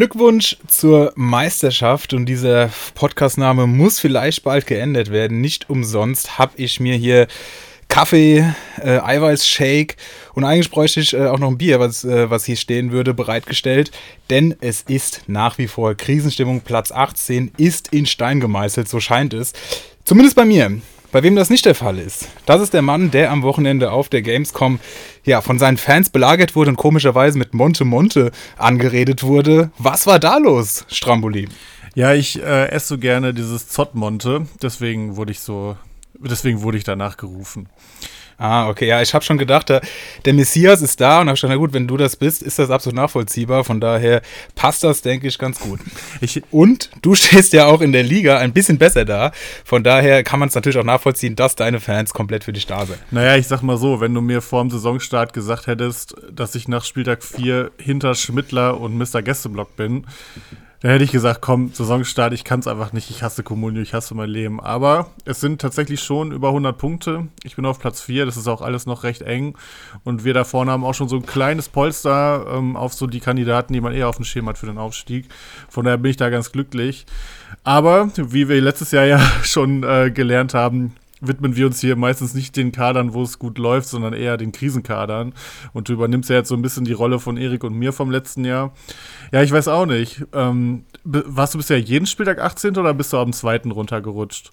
[0.00, 5.42] Glückwunsch zur Meisterschaft und dieser Podcastname muss vielleicht bald geändert werden.
[5.42, 7.26] Nicht umsonst habe ich mir hier
[7.88, 9.96] Kaffee, äh, Eiweißshake
[10.32, 13.12] und eigentlich bräuchte ich äh, auch noch ein Bier, was, äh, was hier stehen würde,
[13.12, 13.90] bereitgestellt.
[14.30, 16.62] Denn es ist nach wie vor Krisenstimmung.
[16.62, 19.52] Platz 18 ist in Stein gemeißelt, so scheint es.
[20.04, 20.80] Zumindest bei mir.
[21.12, 24.08] Bei wem das nicht der Fall ist, das ist der Mann, der am Wochenende auf
[24.08, 24.78] der Gamescom
[25.24, 29.72] ja von seinen Fans belagert wurde und komischerweise mit Monte Monte angeredet wurde.
[29.76, 31.48] Was war da los, Stramboli?
[31.96, 35.76] Ja, ich äh, esse so gerne dieses Zottmonte, deswegen wurde ich so,
[36.14, 37.68] deswegen wurde ich danach gerufen.
[38.40, 38.86] Ah, okay.
[38.86, 39.82] Ja, ich habe schon gedacht, der,
[40.24, 42.70] der Messias ist da und habe schon, na gut, wenn du das bist, ist das
[42.70, 43.64] absolut nachvollziehbar.
[43.64, 44.22] Von daher
[44.54, 45.80] passt das, denke ich, ganz gut.
[46.22, 49.32] Ich, und du stehst ja auch in der Liga ein bisschen besser da.
[49.64, 52.86] Von daher kann man es natürlich auch nachvollziehen, dass deine Fans komplett für dich da
[52.86, 52.98] sind.
[53.10, 56.66] Naja, ich sag mal so, wenn du mir vor dem Saisonstart gesagt hättest, dass ich
[56.66, 59.22] nach Spieltag 4 hinter Schmittler und Mr.
[59.22, 60.06] Gästeblock bin,
[60.80, 63.92] da hätte ich gesagt, komm, Saisonstart, ich kann es einfach nicht, ich hasse Kommunio, ich
[63.92, 64.60] hasse mein Leben.
[64.60, 67.28] Aber es sind tatsächlich schon über 100 Punkte.
[67.44, 69.58] Ich bin auf Platz 4, das ist auch alles noch recht eng.
[70.04, 73.20] Und wir da vorne haben auch schon so ein kleines Polster ähm, auf so die
[73.20, 75.26] Kandidaten, die man eher auf dem Schirm hat für den Aufstieg.
[75.68, 77.04] Von daher bin ich da ganz glücklich.
[77.62, 82.34] Aber, wie wir letztes Jahr ja schon äh, gelernt haben, widmen wir uns hier meistens
[82.34, 85.34] nicht den Kadern, wo es gut läuft, sondern eher den Krisenkadern.
[85.72, 88.10] Und du übernimmst ja jetzt so ein bisschen die Rolle von Erik und mir vom
[88.10, 88.72] letzten Jahr.
[89.32, 90.24] Ja, ich weiß auch nicht.
[90.32, 92.76] Ähm, warst du bisher jeden Spieltag 18.
[92.76, 94.50] oder bist du am zweiten runtergerutscht?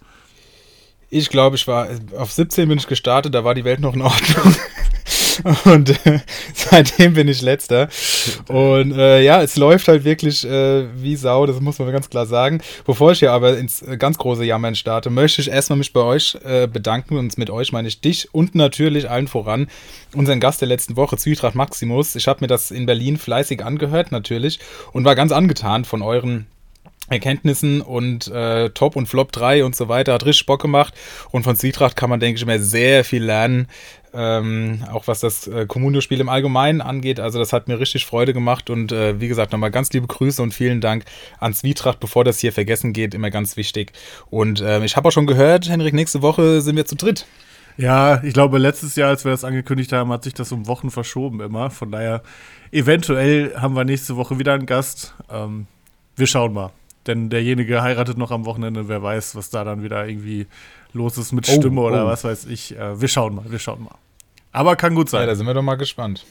[1.09, 1.87] Ich glaube, ich war
[2.17, 4.55] auf 17 bin ich gestartet, da war die Welt noch in Ordnung.
[5.65, 6.19] Und äh,
[6.53, 7.87] seitdem bin ich letzter.
[8.47, 12.25] Und äh, ja, es läuft halt wirklich äh, wie Sau, das muss man ganz klar
[12.25, 12.61] sagen.
[12.85, 16.01] Bevor ich hier aber ins äh, ganz große Jammern starte, möchte ich erstmal mich bei
[16.01, 17.17] euch äh, bedanken.
[17.17, 19.67] Und mit euch meine ich dich und natürlich allen voran
[20.13, 22.15] unseren Gast der letzten Woche, Zwietracht Maximus.
[22.15, 24.59] Ich habe mir das in Berlin fleißig angehört, natürlich,
[24.91, 26.47] und war ganz angetan von euren
[27.09, 30.13] Erkenntnissen und äh, Top und Flop 3 und so weiter.
[30.13, 30.93] Hat richtig Bock gemacht.
[31.31, 33.67] Und von Zwietracht kann man, denke ich, immer sehr viel lernen.
[34.19, 37.19] Ähm, auch was das äh, Communio-Spiel im Allgemeinen angeht.
[37.19, 38.71] Also das hat mir richtig Freude gemacht.
[38.71, 41.05] Und äh, wie gesagt, nochmal ganz liebe Grüße und vielen Dank
[41.39, 43.13] an Zwietracht, bevor das hier vergessen geht.
[43.13, 43.91] Immer ganz wichtig.
[44.31, 47.27] Und äh, ich habe auch schon gehört, Henrik, nächste Woche sind wir zu dritt.
[47.77, 50.89] Ja, ich glaube, letztes Jahr, als wir das angekündigt haben, hat sich das um Wochen
[50.89, 51.69] verschoben immer.
[51.69, 52.23] Von daher,
[52.71, 55.13] eventuell haben wir nächste Woche wieder einen Gast.
[55.31, 55.67] Ähm,
[56.15, 56.71] wir schauen mal.
[57.05, 60.47] Denn derjenige heiratet noch am Wochenende, wer weiß, was da dann wieder irgendwie
[60.91, 62.07] los ist mit oh, Stimme oder oh.
[62.07, 62.75] was weiß ich.
[62.75, 63.95] Äh, wir schauen mal, wir schauen mal.
[64.57, 65.21] Aber kann gut sein.
[65.21, 66.25] Ja, da sind wir doch mal gespannt.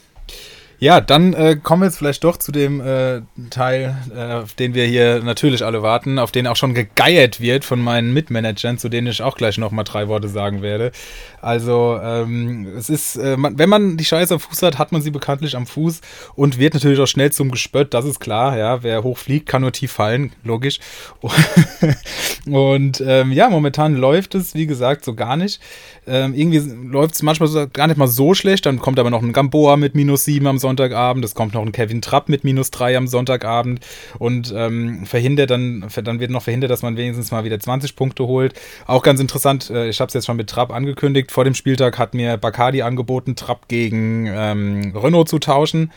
[0.78, 4.74] Ja, dann äh, kommen wir jetzt vielleicht doch zu dem äh, Teil, äh, auf den
[4.74, 8.90] wir hier natürlich alle warten, auf den auch schon gegeiert wird von meinen Mitmanagern, zu
[8.90, 10.92] denen ich auch gleich nochmal drei Worte sagen werde.
[11.40, 15.00] Also, ähm, es ist, äh, man, wenn man die Scheiße am Fuß hat, hat man
[15.00, 16.02] sie bekanntlich am Fuß
[16.34, 18.82] und wird natürlich auch schnell zum Gespött, das ist klar, ja.
[18.82, 20.78] Wer hoch fliegt, kann nur tief fallen, logisch.
[22.46, 25.60] und ähm, ja, momentan läuft es, wie gesagt, so gar nicht.
[26.06, 29.22] Ähm, irgendwie läuft es manchmal so, gar nicht mal so schlecht, dann kommt aber noch
[29.22, 32.72] ein Gamboa mit minus sieben am Sonntagabend, es kommt noch ein Kevin Trapp mit minus
[32.72, 33.86] drei am Sonntagabend
[34.18, 38.26] und ähm, verhindert dann, dann wird noch verhindert, dass man wenigstens mal wieder 20 Punkte
[38.26, 38.54] holt.
[38.84, 42.00] Auch ganz interessant, äh, ich habe es jetzt schon mit Trapp angekündigt, vor dem Spieltag
[42.00, 45.92] hat mir Bacardi angeboten, Trapp gegen ähm, Renault zu tauschen.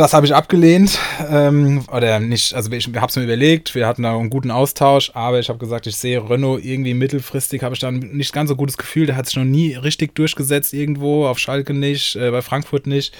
[0.00, 0.98] Das habe ich abgelehnt.
[1.28, 5.10] Ähm, oder nicht, also ich habe es mir überlegt, wir hatten da einen guten Austausch,
[5.12, 8.56] aber ich habe gesagt, ich sehe Renault irgendwie mittelfristig, habe ich dann nicht ganz so
[8.56, 12.40] gutes Gefühl, der hat sich noch nie richtig durchgesetzt irgendwo, auf Schalke nicht, äh, bei
[12.40, 13.14] Frankfurt nicht.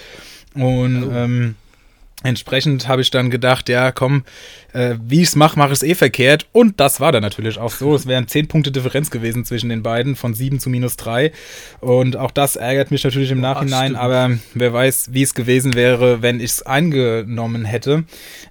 [0.55, 1.53] Und ähm,
[2.23, 4.23] entsprechend habe ich dann gedacht, ja, komm,
[4.73, 6.47] äh, wie ich es mache, mache ich es eh verkehrt.
[6.51, 7.95] Und das war dann natürlich auch so.
[7.95, 11.31] Es wären 10 Punkte Differenz gewesen zwischen den beiden, von 7 zu minus 3.
[11.79, 15.73] Und auch das ärgert mich natürlich im Nachhinein, Ach, aber wer weiß, wie es gewesen
[15.73, 18.03] wäre, wenn ich es eingenommen hätte.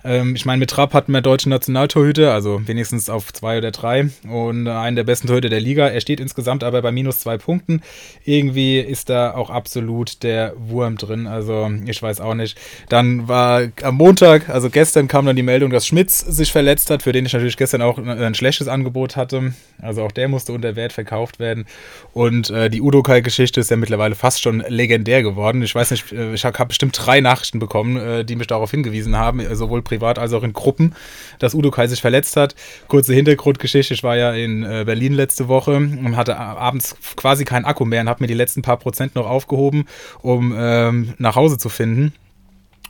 [0.05, 4.11] Ähm, ich meine, mit Trapp hatten wir deutsche Nationaltorhüter, also wenigstens auf 2 oder 3
[4.29, 5.89] und einen der besten Torhüter der Liga.
[5.89, 7.83] Er steht insgesamt aber bei minus 2 Punkten.
[8.25, 11.27] Irgendwie ist da auch absolut der Wurm drin.
[11.27, 12.59] Also ich weiß auch nicht.
[12.89, 16.91] Dann war am Montag, also gestern kam dann die Meldung, dass Schmidt Fritz sich verletzt
[16.91, 19.55] hat, für den ich natürlich gestern auch ein schlechtes Angebot hatte.
[19.81, 21.67] Also auch der musste unter Wert verkauft werden.
[22.13, 25.63] Und äh, die Udokai-Geschichte ist ja mittlerweile fast schon legendär geworden.
[25.63, 29.17] Ich weiß nicht, äh, ich habe bestimmt drei Nachrichten bekommen, äh, die mich darauf hingewiesen
[29.17, 30.95] haben, äh, sowohl privat als auch in Gruppen,
[31.39, 32.57] dass Udokai sich verletzt hat.
[32.89, 37.85] Kurze Hintergrundgeschichte, ich war ja in Berlin letzte Woche und hatte abends quasi keinen Akku
[37.85, 39.87] mehr und habe mir die letzten paar Prozent noch aufgehoben,
[40.23, 42.13] um ähm, nach Hause zu finden.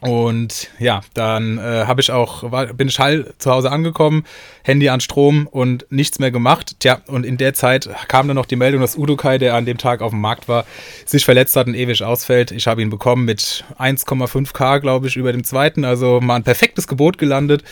[0.00, 4.24] Und ja, dann äh, habe ich auch, war, bin ich heil zu Hause angekommen,
[4.62, 6.76] Handy an Strom und nichts mehr gemacht.
[6.80, 9.76] Tja, und in der Zeit kam dann noch die Meldung, dass Udokai, der an dem
[9.76, 10.64] Tag auf dem Markt war,
[11.04, 12.50] sich verletzt hat und ewig ausfällt.
[12.50, 15.84] Ich habe ihn bekommen mit 1,5k, glaube ich, über dem zweiten.
[15.84, 17.62] Also mal ein perfektes Gebot gelandet.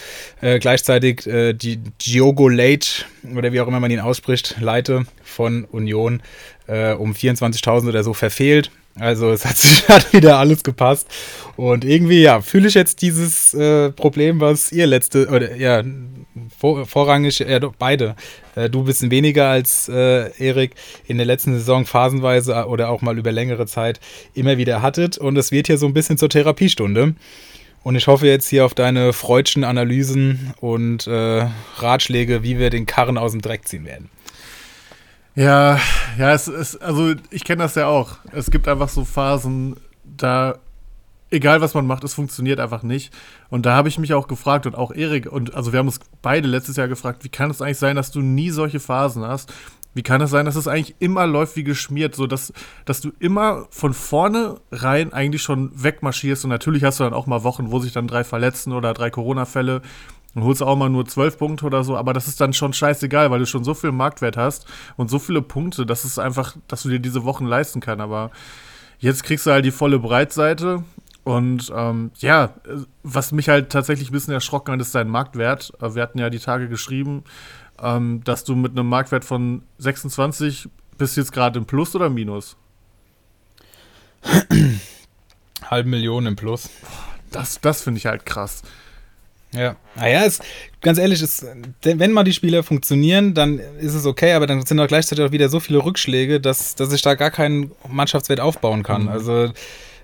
[0.43, 5.65] Äh, gleichzeitig äh, die Diogo Late, oder wie auch immer man ihn ausspricht, Leite von
[5.65, 6.23] Union,
[6.67, 8.71] äh, um 24.000 oder so verfehlt.
[9.00, 11.09] Also es hat sich hat wieder alles gepasst.
[11.56, 15.83] Und irgendwie, ja, fühle ich jetzt dieses äh, Problem, was ihr letzte, oder ja,
[16.56, 18.15] vor, vorrangig, ja, beide,
[18.55, 20.75] äh, du ein bisschen weniger als äh, Erik
[21.06, 23.99] in der letzten Saison phasenweise oder auch mal über längere Zeit
[24.35, 25.19] immer wieder hattet.
[25.19, 27.15] Und es wird hier so ein bisschen zur Therapiestunde.
[27.83, 31.47] Und ich hoffe jetzt hier auf deine freudschen Analysen und äh,
[31.77, 34.11] Ratschläge, wie wir den Karren aus dem Dreck ziehen werden.
[35.38, 35.79] Ja,
[36.19, 38.17] ja, es ist, also ich kenne das ja auch.
[38.32, 40.58] Es gibt einfach so Phasen, da,
[41.31, 43.14] egal was man macht, es funktioniert einfach nicht.
[43.49, 46.00] Und da habe ich mich auch gefragt und auch Erik, und also wir haben uns
[46.23, 49.55] beide letztes Jahr gefragt, wie kann es eigentlich sein, dass du nie solche Phasen hast?
[49.94, 52.52] Wie kann es sein, dass es eigentlich immer läuft wie geschmiert, so dass,
[52.84, 57.29] dass du immer von vorne rein eigentlich schon wegmarschierst und natürlich hast du dann auch
[57.29, 59.82] mal Wochen, wo sich dann drei verletzen oder drei Corona-Fälle
[60.35, 63.31] und holst auch mal nur zwölf Punkte oder so, aber das ist dann schon scheißegal,
[63.31, 64.67] weil du schon so viel Marktwert hast
[64.97, 68.03] und so viele Punkte, dass es einfach, dass du dir diese Wochen leisten kannst.
[68.03, 68.31] Aber
[68.99, 70.85] jetzt kriegst du halt die volle Breitseite
[71.25, 72.55] und ähm, ja,
[73.03, 75.73] was mich halt tatsächlich ein bisschen erschrocken hat, ist dein Marktwert.
[75.81, 77.25] Äh, wir hatten ja die Tage geschrieben,
[77.83, 82.57] ähm, dass du mit einem Marktwert von 26 bist jetzt gerade im Plus oder Minus?
[85.71, 86.71] Halb Million im Plus.
[87.31, 88.63] Das, das finde ich halt krass.
[89.55, 90.43] Ja, naja, ist,
[90.83, 91.47] ganz ehrlich, ist,
[91.83, 95.33] wenn mal die Spiele funktionieren, dann ist es okay, aber dann sind auch gleichzeitig auch
[95.33, 99.05] wieder so viele Rückschläge, dass, dass ich da gar keinen Mannschaftswert aufbauen kann.
[99.05, 99.09] Mhm.
[99.09, 99.50] Also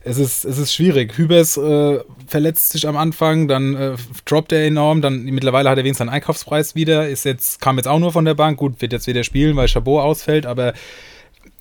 [0.02, 1.17] es ist, es ist schwierig.
[1.17, 3.93] Hübers äh, verletzt sich am Anfang, dann äh,
[4.25, 7.87] droppt er enorm, dann mittlerweile hat er wenigstens einen Einkaufspreis wieder, ist jetzt, kam jetzt
[7.87, 10.75] auch nur von der Bank, gut, wird jetzt wieder spielen, weil Chabot ausfällt, aber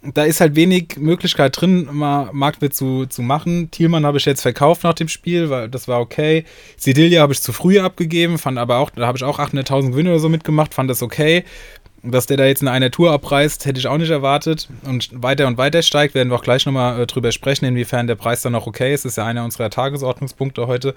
[0.03, 3.71] da ist halt wenig Möglichkeit drin, mal Marktwert zu, zu machen.
[3.71, 6.43] Thielmann habe ich jetzt verkauft nach dem Spiel, weil das war okay.
[6.77, 10.09] Sedilia habe ich zu früh abgegeben, fand aber auch, da habe ich auch 800.000 Gewinne
[10.09, 11.43] oder so mitgemacht, fand das okay.
[12.05, 15.47] Dass der da jetzt in einer Tour abreißt, hätte ich auch nicht erwartet und weiter
[15.47, 18.55] und weiter steigt, werden wir auch gleich nochmal äh, drüber sprechen, inwiefern der Preis dann
[18.55, 19.05] auch okay ist.
[19.05, 20.95] Das ist ja einer unserer Tagesordnungspunkte heute.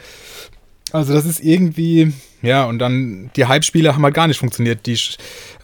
[0.93, 2.13] Also das ist irgendwie,
[2.43, 4.99] ja, und dann die Hype-Spiele haben halt gar nicht funktioniert, die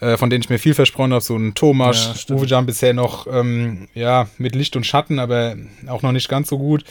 [0.01, 1.23] äh, von denen ich mir viel versprochen habe.
[1.23, 5.55] So ein Thomas, ja, Uwe bisher noch, ähm, ja, mit Licht und Schatten, aber
[5.87, 6.83] auch noch nicht ganz so gut.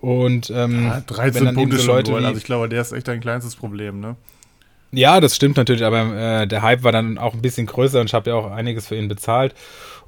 [0.00, 2.26] Und ähm, ja, 13 Punkte so Leute schon wohl.
[2.26, 4.16] Also ich glaube, der ist echt dein kleinstes Problem, ne?
[4.90, 8.06] Ja, das stimmt natürlich, aber äh, der Hype war dann auch ein bisschen größer und
[8.06, 9.54] ich habe ja auch einiges für ihn bezahlt.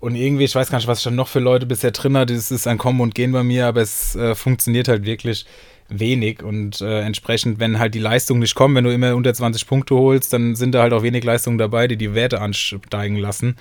[0.00, 2.32] Und irgendwie, ich weiß gar nicht, was ich dann noch für Leute bisher drin hatte.
[2.32, 5.44] Es ist ein Kommen und Gehen bei mir, aber es äh, funktioniert halt wirklich
[5.90, 9.66] wenig und äh, entsprechend, wenn halt die Leistungen nicht kommen, wenn du immer unter 20
[9.66, 13.56] Punkte holst, dann sind da halt auch wenig Leistungen dabei, die die Werte ansteigen lassen.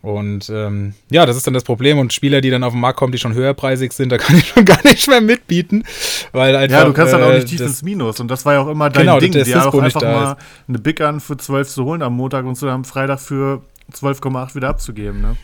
[0.00, 1.98] Und ähm, ja, das ist dann das Problem.
[1.98, 4.48] Und Spieler, die dann auf den Markt kommen, die schon höherpreisig sind, da kann ich
[4.48, 5.84] schon gar nicht mehr mitbieten.
[6.32, 8.20] Weil einfach, ja, du kannst äh, halt auch nicht tief ins Minus.
[8.20, 10.44] Und das war ja auch immer dein genau, Ding, dir auch einfach mal ist.
[10.68, 14.54] eine Big an für 12 zu holen am Montag und so am Freitag für 12,8
[14.54, 15.20] wieder abzugeben.
[15.20, 15.36] Ne?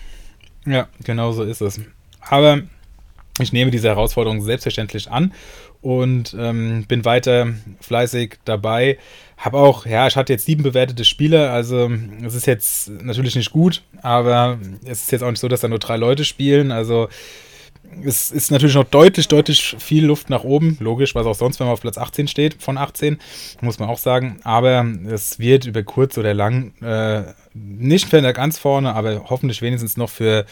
[0.67, 1.81] Ja, genau so ist es.
[2.21, 2.61] Aber
[3.41, 5.33] ich nehme diese Herausforderung selbstverständlich an
[5.85, 7.49] und ähm, bin weiter
[7.81, 8.99] fleißig dabei.
[9.37, 11.91] Habe auch, ja, ich hatte jetzt sieben bewertete Spieler, also
[12.25, 15.69] es ist jetzt natürlich nicht gut, aber es ist jetzt auch nicht so, dass da
[15.69, 16.73] nur drei Leute spielen.
[16.73, 17.09] Also
[18.05, 20.77] es ist natürlich noch deutlich, deutlich viel Luft nach oben.
[20.81, 23.19] Logisch, was auch sonst, wenn man auf Platz 18 steht, von 18,
[23.61, 24.41] muss man auch sagen.
[24.45, 27.23] Aber es wird über kurz oder lang äh,
[27.55, 30.45] nicht für ganz vorne, aber hoffentlich wenigstens noch für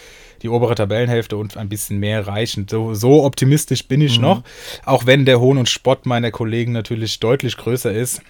[0.42, 2.66] die obere Tabellenhälfte und ein bisschen mehr reichen.
[2.68, 4.24] So, so optimistisch bin ich mhm.
[4.24, 4.42] noch,
[4.84, 8.22] auch wenn der Hohn und Spott meiner Kollegen natürlich deutlich größer ist.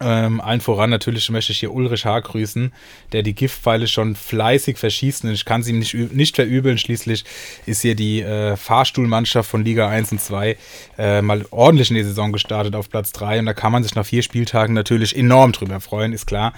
[0.00, 2.72] Ähm, allen voran natürlich möchte ich hier Ulrich Haar grüßen,
[3.12, 6.78] der die Giftpfeile schon fleißig verschießt und ich kann sie ihm nicht, nicht verübeln.
[6.78, 7.24] Schließlich
[7.64, 10.56] ist hier die äh, Fahrstuhlmannschaft von Liga 1 und 2
[10.98, 13.94] äh, mal ordentlich in die Saison gestartet auf Platz 3 und da kann man sich
[13.94, 16.52] nach vier Spieltagen natürlich enorm drüber freuen, ist klar.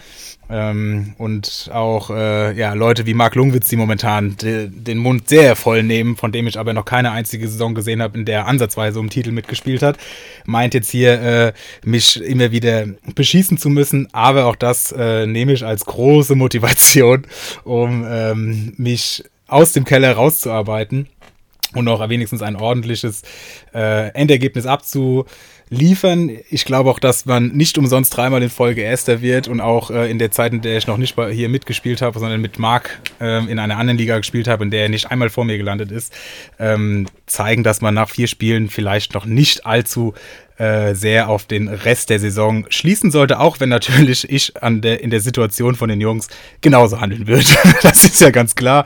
[0.51, 5.57] Ähm, und auch äh, ja, Leute wie Marc Lungwitz, die momentan de, den Mund sehr
[5.57, 8.99] voll nehmen, von dem ich aber noch keine einzige Saison gesehen habe, in der ansatzweise
[8.99, 9.99] um Titel mitgespielt hat,
[10.47, 11.53] meint jetzt hier, äh,
[11.85, 14.09] mich immer wieder beschießen zu müssen.
[14.13, 17.27] Aber auch das äh, nehme ich als große Motivation,
[17.65, 21.09] um ähm, mich aus dem Keller rauszuarbeiten
[21.75, 23.23] und auch wenigstens ein ordentliches
[23.75, 25.27] äh, Endergebnis abzu
[25.71, 26.31] liefern.
[26.51, 30.11] Ich glaube auch, dass man nicht umsonst dreimal in Folge Erster wird und auch äh,
[30.11, 33.45] in der Zeit, in der ich noch nicht hier mitgespielt habe, sondern mit Marc äh,
[33.51, 36.13] in einer anderen Liga gespielt habe, in der er nicht einmal vor mir gelandet ist,
[36.59, 40.15] ähm, zeigen, dass man nach vier Spielen vielleicht noch nicht allzu
[40.59, 45.11] äh, sehr auf den Rest der Saison schließen sollte, auch wenn natürlich ich der, in
[45.11, 46.29] der Situation von den Jungs
[46.61, 47.49] genauso handeln würde.
[47.83, 48.85] das ist ja ganz klar.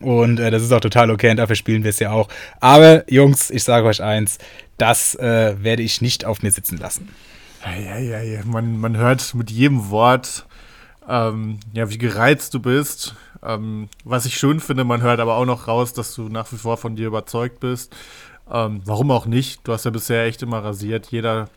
[0.00, 2.28] Und äh, das ist auch total okay und dafür spielen wir es ja auch.
[2.60, 4.38] Aber Jungs, ich sage euch eins,
[4.78, 7.08] das äh, werde ich nicht auf mir sitzen lassen.
[7.64, 10.46] Ja, ja, ja, man, man hört mit jedem Wort,
[11.06, 13.14] ähm, ja, wie gereizt du bist.
[13.42, 16.56] Ähm, was ich schön finde, man hört aber auch noch raus, dass du nach wie
[16.56, 17.94] vor von dir überzeugt bist.
[18.52, 19.60] Ähm, warum auch nicht?
[19.64, 21.08] Du hast ja bisher echt immer rasiert.
[21.10, 21.48] Jeder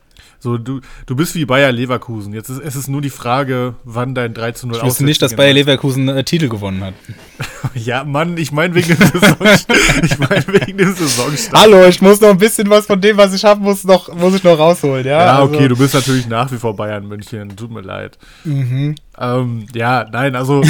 [0.44, 2.34] so, du, du bist wie Bayer Leverkusen.
[2.34, 5.22] Jetzt ist es ist nur die Frage, wann dein 3 zu 0 Ich wusste nicht,
[5.22, 6.94] dass Bayer Leverkusen äh, Titel gewonnen hat.
[7.74, 8.92] ja, Mann, ich meine wegen
[10.02, 11.62] ich meine wegen dem Saisonstart.
[11.62, 14.34] Hallo, ich muss noch ein bisschen was von dem, was ich habe, muss, noch, muss
[14.34, 15.24] ich noch rausholen, ja?
[15.24, 15.68] Ja, okay, also.
[15.68, 17.56] du bist natürlich nach wie vor Bayern München.
[17.56, 18.18] Tut mir leid.
[18.44, 18.96] Mhm.
[19.18, 20.62] Ähm, ja, nein, also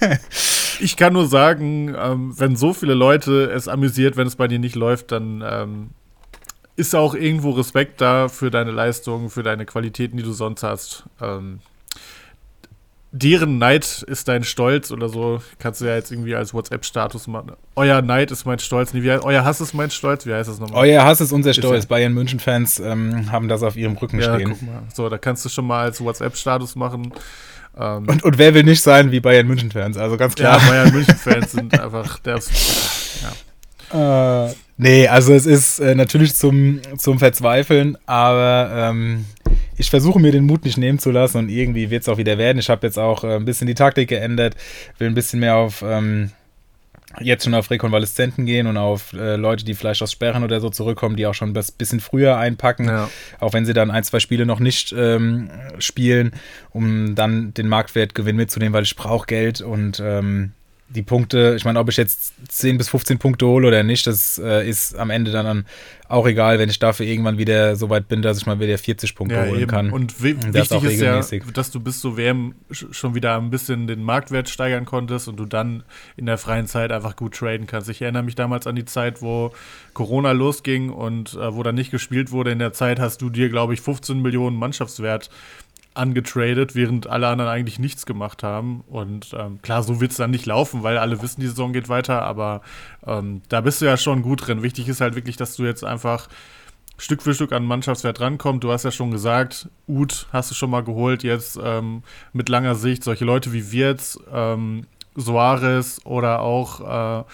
[0.80, 4.58] ich kann nur sagen, ähm, wenn so viele Leute es amüsiert, wenn es bei dir
[4.58, 5.90] nicht läuft, dann ähm,
[6.76, 11.04] ist auch irgendwo Respekt da für deine Leistungen, für deine Qualitäten, die du sonst hast.
[11.20, 11.60] Ähm,
[13.12, 15.40] deren Neid ist dein Stolz oder so.
[15.58, 17.52] Kannst du ja jetzt irgendwie als WhatsApp-Status machen.
[17.74, 18.92] Euer Neid ist mein Stolz.
[18.92, 20.26] Nee, wie, euer Hass ist mein Stolz.
[20.26, 20.86] Wie heißt das nochmal?
[20.86, 21.84] Euer Hass ist unser Stolz.
[21.84, 24.54] Ist Bayern München-Fans ähm, haben das auf ihrem Rücken ja, stehen.
[24.92, 27.12] So, da kannst du schon mal als WhatsApp-Status machen.
[27.78, 29.96] Ähm, und, und wer will nicht sein wie Bayern München-Fans?
[29.96, 30.60] Also ganz klar.
[30.60, 32.40] Ja, Bayern München-Fans sind einfach der.
[33.90, 34.46] Ja.
[34.46, 39.24] Äh, Nee, also es ist äh, natürlich zum, zum Verzweifeln, aber ähm,
[39.78, 42.36] ich versuche mir den Mut nicht nehmen zu lassen und irgendwie wird es auch wieder
[42.36, 42.58] werden.
[42.58, 44.54] Ich habe jetzt auch äh, ein bisschen die Taktik geändert,
[44.98, 46.30] will ein bisschen mehr auf ähm,
[47.20, 50.70] jetzt schon auf Rekonvaleszenten gehen und auf äh, Leute, die vielleicht aus Sperren oder so
[50.70, 53.10] zurückkommen, die auch schon ein bisschen früher einpacken, ja.
[53.40, 56.32] auch wenn sie dann ein, zwei Spiele noch nicht ähm, spielen,
[56.70, 60.52] um dann den Marktwertgewinn mitzunehmen, weil ich brauche Geld und ähm,
[60.88, 64.38] die Punkte, ich meine, ob ich jetzt 10 bis 15 Punkte hole oder nicht, das
[64.38, 65.66] äh, ist am Ende dann
[66.08, 69.16] auch egal, wenn ich dafür irgendwann wieder so weit bin, dass ich mal wieder 40
[69.16, 69.70] Punkte ja, holen eben.
[69.70, 69.90] kann.
[69.90, 71.20] Und wichtig ist ja,
[71.52, 75.44] dass du bis zur WM schon wieder ein bisschen den Marktwert steigern konntest und du
[75.44, 75.82] dann
[76.16, 77.88] in der freien Zeit einfach gut traden kannst.
[77.88, 79.52] Ich erinnere mich damals an die Zeit, wo
[79.94, 82.52] Corona losging und äh, wo dann nicht gespielt wurde.
[82.52, 85.30] In der Zeit hast du dir, glaube ich, 15 Millionen Mannschaftswert
[85.96, 88.82] angetradet, während alle anderen eigentlich nichts gemacht haben.
[88.88, 91.88] Und ähm, klar, so wird es dann nicht laufen, weil alle wissen, die Saison geht
[91.88, 92.62] weiter, aber
[93.06, 94.62] ähm, da bist du ja schon gut drin.
[94.62, 96.28] Wichtig ist halt wirklich, dass du jetzt einfach
[96.98, 98.64] Stück für Stück an Mannschaftswert rankommst.
[98.64, 102.74] Du hast ja schon gesagt, Ut hast du schon mal geholt, jetzt ähm, mit langer
[102.74, 103.04] Sicht.
[103.04, 107.24] Solche Leute wie Wirtz, ähm, Soares oder auch äh,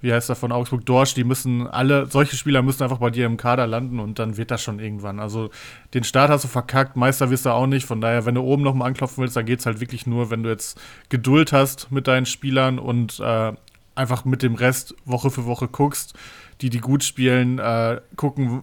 [0.00, 3.26] wie heißt er von Augsburg, Dorsch, die müssen alle, solche Spieler müssen einfach bei dir
[3.26, 5.20] im Kader landen und dann wird das schon irgendwann.
[5.20, 5.50] Also
[5.94, 7.86] den Start hast du verkackt, Meister wirst du auch nicht.
[7.86, 10.42] Von daher, wenn du oben nochmal anklopfen willst, dann geht es halt wirklich nur, wenn
[10.42, 13.52] du jetzt Geduld hast mit deinen Spielern und äh,
[13.94, 16.14] einfach mit dem Rest Woche für Woche guckst,
[16.60, 18.62] die, die gut spielen, äh, gucken,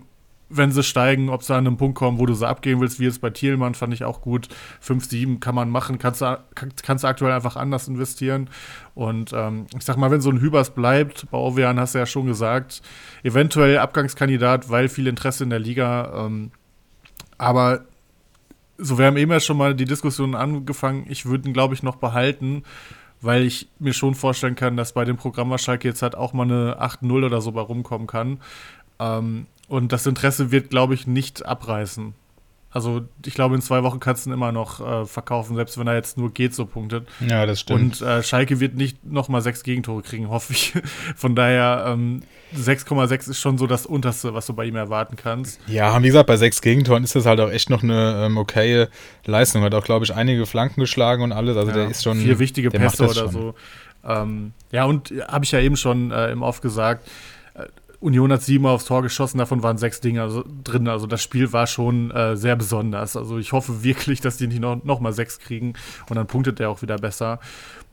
[0.50, 3.06] wenn sie steigen, ob sie an einen Punkt kommen, wo du sie abgeben willst, wie
[3.06, 4.48] jetzt bei Thielmann, fand ich auch gut.
[4.80, 8.50] 5, 7 kann man machen, kannst du, kannst aktuell einfach anders investieren.
[8.96, 12.06] Und ähm, ich sag mal, wenn so ein Hübers bleibt, bei Ovean hast du ja
[12.06, 12.82] schon gesagt,
[13.24, 16.26] eventuell Abgangskandidat, weil viel Interesse in der Liga.
[16.26, 16.52] Ähm,
[17.38, 17.86] aber
[18.78, 21.06] so, wir haben eben ja schon mal die Diskussion angefangen.
[21.10, 22.64] Ich würde ihn, glaube ich, noch behalten,
[23.22, 26.34] weil ich mir schon vorstellen kann, dass bei dem Programm, was Schalke jetzt hat, auch
[26.34, 28.40] mal eine 8-0 oder so bei rumkommen kann.
[29.00, 32.14] Ähm, und das Interesse wird, glaube ich, nicht abreißen.
[32.70, 35.88] Also ich glaube, in zwei Wochen kannst du ihn immer noch äh, verkaufen, selbst wenn
[35.88, 37.08] er jetzt nur geht so punktet.
[37.28, 38.02] Ja, das stimmt.
[38.02, 40.74] Und äh, Schalke wird nicht nochmal sechs Gegentore kriegen, hoffe ich.
[41.16, 42.22] Von daher, ähm,
[42.56, 45.60] 6,6 ist schon so das Unterste, was du bei ihm erwarten kannst.
[45.68, 48.90] Ja, wie gesagt, bei sechs Gegentoren ist das halt auch echt noch eine ähm, okaye
[49.26, 49.64] Leistung.
[49.64, 51.58] Hat auch, glaube ich, einige Flanken geschlagen und alles.
[51.58, 52.20] Also ja, der ist schon.
[52.20, 53.32] Vier wichtige Pässe oder schon.
[53.32, 53.56] so.
[54.06, 57.10] Ähm, ja, und habe ich ja eben schon äh, im Off gesagt,
[58.00, 60.88] Union hat sieben aufs Tor geschossen, davon waren sechs Dinger drin.
[60.88, 63.16] Also das Spiel war schon äh, sehr besonders.
[63.16, 65.74] Also ich hoffe wirklich, dass die nicht noch, noch mal sechs kriegen
[66.10, 67.40] und dann punktet der auch wieder besser.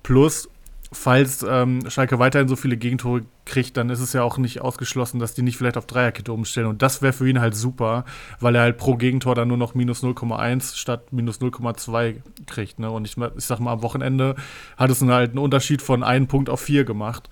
[0.02, 0.49] Plus,
[0.94, 5.18] falls ähm, Schalke weiterhin so viele Gegentore kriegt, dann ist es ja auch nicht ausgeschlossen,
[5.18, 6.66] dass die nicht vielleicht auf Dreierkette umstellen.
[6.66, 8.04] Und das wäre für ihn halt super,
[8.40, 12.78] weil er halt pro Gegentor dann nur noch minus 0,1 statt minus 0,2 kriegt.
[12.78, 12.90] Ne?
[12.90, 14.37] Und ich, ich sag mal, am Wochenende
[14.76, 17.28] hat es halt einen Unterschied von einem Punkt auf vier gemacht.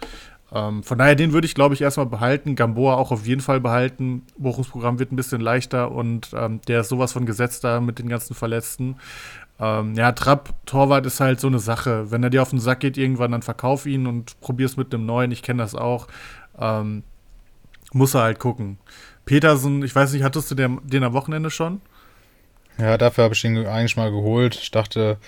[0.55, 2.57] Ähm, von daher, den würde ich, glaube ich, erstmal behalten.
[2.57, 4.23] Gamboa auch auf jeden Fall behalten.
[4.37, 8.09] Bochumsprogramm wird ein bisschen leichter und ähm, der ist sowas von gesetzt da mit den
[8.09, 8.97] ganzen Verletzten.
[9.59, 12.11] Ähm, ja, Trapp, Torwart ist halt so eine Sache.
[12.11, 15.07] Wenn er dir auf den Sack geht irgendwann, dann verkauf ihn und probier's mit einem
[15.07, 15.31] neuen.
[15.31, 16.09] Ich kenne das auch.
[16.59, 17.03] Ähm,
[17.93, 18.79] muss er halt gucken.
[19.25, 21.81] Petersen, ich weiß nicht, hattest du den, den am Wochenende schon?
[22.79, 24.59] Ja, dafür habe ich ihn eigentlich mal geholt.
[24.61, 25.19] Ich dachte,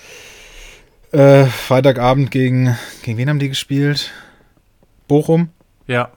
[1.13, 4.11] äh, Freitagabend gegen, gegen wen haben die gespielt?
[5.09, 5.51] Bochum.
[5.87, 6.11] Ja.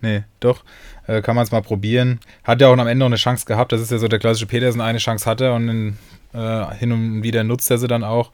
[0.00, 0.64] Nee, doch.
[1.06, 2.20] Äh, kann man es mal probieren.
[2.44, 3.72] Hat ja auch am Ende noch eine Chance gehabt.
[3.72, 5.98] Das ist ja so der klassische Petersen, eine Chance hatte und in,
[6.32, 8.30] äh, hin und wieder nutzt er sie dann auch.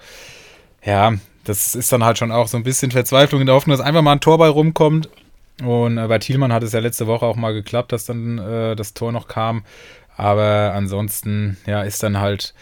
[0.85, 3.85] Ja, das ist dann halt schon auch so ein bisschen Verzweiflung in der Hoffnung, dass
[3.85, 5.09] einfach mal ein Tor bei rumkommt.
[5.65, 8.77] Und äh, bei Thielmann hat es ja letzte Woche auch mal geklappt, dass dann äh,
[8.77, 9.65] das Tor noch kam.
[10.17, 12.55] Aber ansonsten, ja, ist dann halt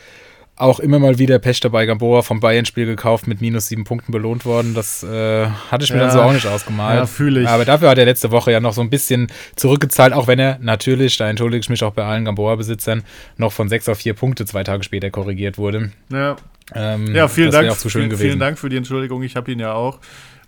[0.57, 1.87] auch immer mal wieder Pech dabei.
[1.87, 4.75] Gamboa vom Bayern-Spiel gekauft, mit minus sieben Punkten belohnt worden.
[4.75, 6.99] Das äh, hatte ich mir ja, dann so auch nicht ausgemalt.
[6.99, 7.49] Ja, fühle ich.
[7.49, 10.59] Aber dafür hat er letzte Woche ja noch so ein bisschen zurückgezahlt, auch wenn er
[10.61, 13.03] natürlich, da entschuldige ich mich auch bei allen Gamboa-Besitzern,
[13.37, 15.91] noch von sechs auf vier Punkte zwei Tage später korrigiert wurde.
[16.11, 16.37] Ja,
[16.75, 17.71] ähm, ja vielen Dank.
[17.71, 19.23] Auch zu schön vielen, vielen Dank für die Entschuldigung.
[19.23, 19.99] Ich habe ihn ja auch.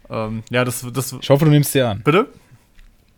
[0.09, 1.17] Ähm, ja, das, das.
[1.21, 2.01] Ich hoffe, du nimmst sie an.
[2.05, 2.29] Bitte?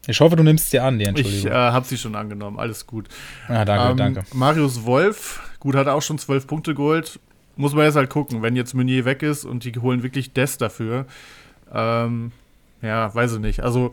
[0.06, 1.38] Ich hoffe, du nimmst sie an, die Entschuldigung.
[1.38, 3.08] Ich äh, habe sie schon angenommen, alles gut.
[3.46, 4.24] Ja, danke, ähm, danke.
[4.32, 7.20] Marius Wolf, gut, hat auch schon zwölf Punkte geholt.
[7.56, 10.58] Muss man jetzt halt gucken, wenn jetzt Meunier weg ist und die holen wirklich Des
[10.58, 11.06] dafür.
[11.72, 12.32] Ähm,
[12.82, 13.60] ja, weiß ich nicht.
[13.60, 13.90] Also,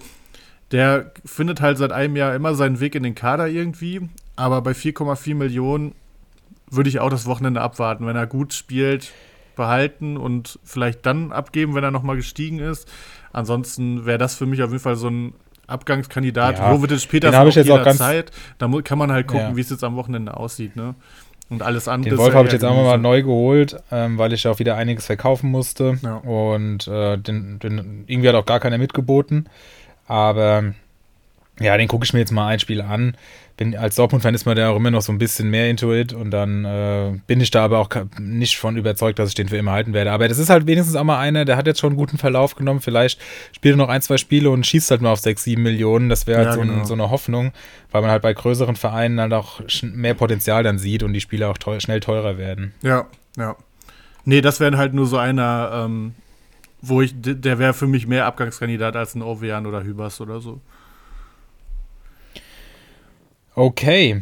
[0.72, 4.10] der findet halt seit einem Jahr immer seinen Weg in den Kader irgendwie.
[4.36, 5.96] Aber bei 4,4 Millionen
[6.70, 8.06] würde ich auch das Wochenende abwarten.
[8.06, 9.12] Wenn er gut spielt,
[9.56, 12.92] behalten und vielleicht dann abgeben, wenn er nochmal gestiegen ist.
[13.32, 15.34] Ansonsten wäre das für mich auf jeden Fall so ein
[15.68, 16.60] Abgangskandidat.
[16.60, 18.32] Ja, Jovetic Peters auch ich jetzt auch ganz Zeit.
[18.58, 19.56] Da kann man halt gucken, ja.
[19.56, 20.76] wie es jetzt am Wochenende aussieht.
[20.76, 20.96] Ne?
[21.50, 22.16] Und alles andere.
[22.16, 25.06] Den Wolf habe ich jetzt auch mal neu geholt, ähm, weil ich auch wieder einiges
[25.06, 26.00] verkaufen musste.
[26.02, 26.16] Ja.
[26.16, 29.48] Und äh, den, den, irgendwie hat auch gar keiner mitgeboten.
[30.08, 30.74] Aber
[31.60, 33.16] ja, den gucke ich mir jetzt mal ein Spiel an
[33.58, 36.12] bin als Dortmund-Fan ist man da auch immer noch so ein bisschen mehr into it
[36.12, 39.58] und dann äh, bin ich da aber auch nicht von überzeugt, dass ich den für
[39.58, 40.12] immer halten werde.
[40.12, 42.56] Aber das ist halt wenigstens auch mal einer, der hat jetzt schon einen guten Verlauf
[42.56, 42.82] genommen.
[42.82, 43.20] Vielleicht
[43.54, 46.10] spielt er noch ein, zwei Spiele und schießt halt nur auf 6, 7 Millionen.
[46.10, 46.84] Das wäre halt ja, so, genau.
[46.84, 47.54] so, eine Hoffnung,
[47.92, 51.48] weil man halt bei größeren Vereinen halt auch mehr Potenzial dann sieht und die Spiele
[51.48, 52.74] auch teuer, schnell teurer werden.
[52.82, 53.06] Ja,
[53.38, 53.56] ja.
[54.26, 56.16] Nee, das wäre halt nur so einer, ähm,
[56.82, 60.60] wo ich, der wäre für mich mehr Abgangskandidat als ein Ovean oder Hübers oder so.
[63.56, 64.22] Okay.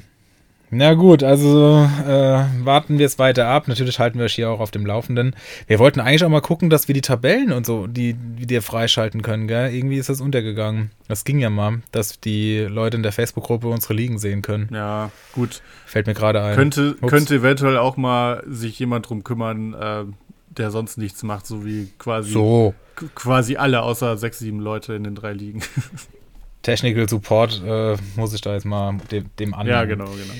[0.75, 3.68] Na gut, also äh, warten wir es weiter ab.
[3.68, 5.36] Natürlich halten wir euch hier auch auf dem Laufenden.
[5.67, 9.22] Wir wollten eigentlich auch mal gucken, dass wir die Tabellen und so, die wir freischalten
[9.22, 9.74] können, gell?
[9.74, 10.89] Irgendwie ist das untergegangen.
[11.08, 14.69] Das ging ja mal, dass die Leute in der Facebook-Gruppe unsere Ligen sehen können.
[14.74, 15.62] Ja, gut.
[15.86, 16.56] Fällt mir gerade ein.
[16.56, 20.06] Könnte, könnte eventuell auch mal sich jemand drum kümmern, äh,
[20.50, 22.74] der sonst nichts macht, so wie quasi, so.
[23.13, 25.62] quasi alle außer sechs, sieben Leute in den drei Ligen.
[26.63, 29.69] Technical Support äh, muss ich da jetzt mal dem, dem annehmen.
[29.69, 30.34] Ja, genau, genau.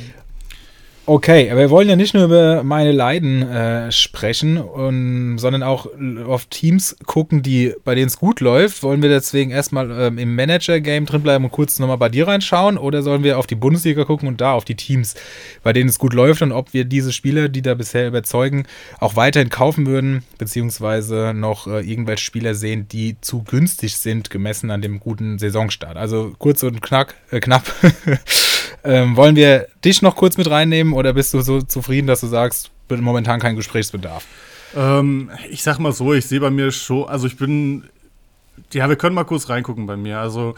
[1.06, 5.86] Okay, aber wir wollen ja nicht nur über meine Leiden äh, sprechen, und, sondern auch
[6.26, 8.84] auf Teams gucken, die, bei denen es gut läuft.
[8.84, 12.78] Wollen wir deswegen erstmal ähm, im Manager-Game drinbleiben und kurz nochmal bei dir reinschauen?
[12.78, 15.16] Oder sollen wir auf die Bundesliga gucken und da auf die Teams,
[15.62, 18.66] bei denen es gut läuft und ob wir diese Spieler, die da bisher überzeugen,
[19.02, 24.72] auch weiterhin kaufen würden, beziehungsweise noch äh, irgendwelche Spieler sehen, die zu günstig sind, gemessen
[24.72, 25.98] an dem guten Saisonstart?
[25.98, 27.66] Also kurz und knack, äh, knapp.
[28.84, 32.28] Ähm, wollen wir dich noch kurz mit reinnehmen oder bist du so zufrieden, dass du
[32.28, 34.26] sagst, momentan kein Gesprächsbedarf?
[34.76, 37.86] Ähm, ich sag mal so, ich sehe bei mir schon, also ich bin,
[38.72, 40.20] ja, wir können mal kurz reingucken bei mir.
[40.20, 40.56] Also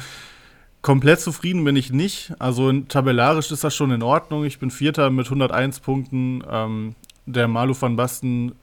[0.82, 2.34] komplett zufrieden bin ich nicht.
[2.40, 4.46] Also tabellarisch ist das schon in Ordnung.
[4.46, 6.44] Ich bin Vierter mit 101 Punkten.
[6.50, 8.54] Ähm, der Malu van Basten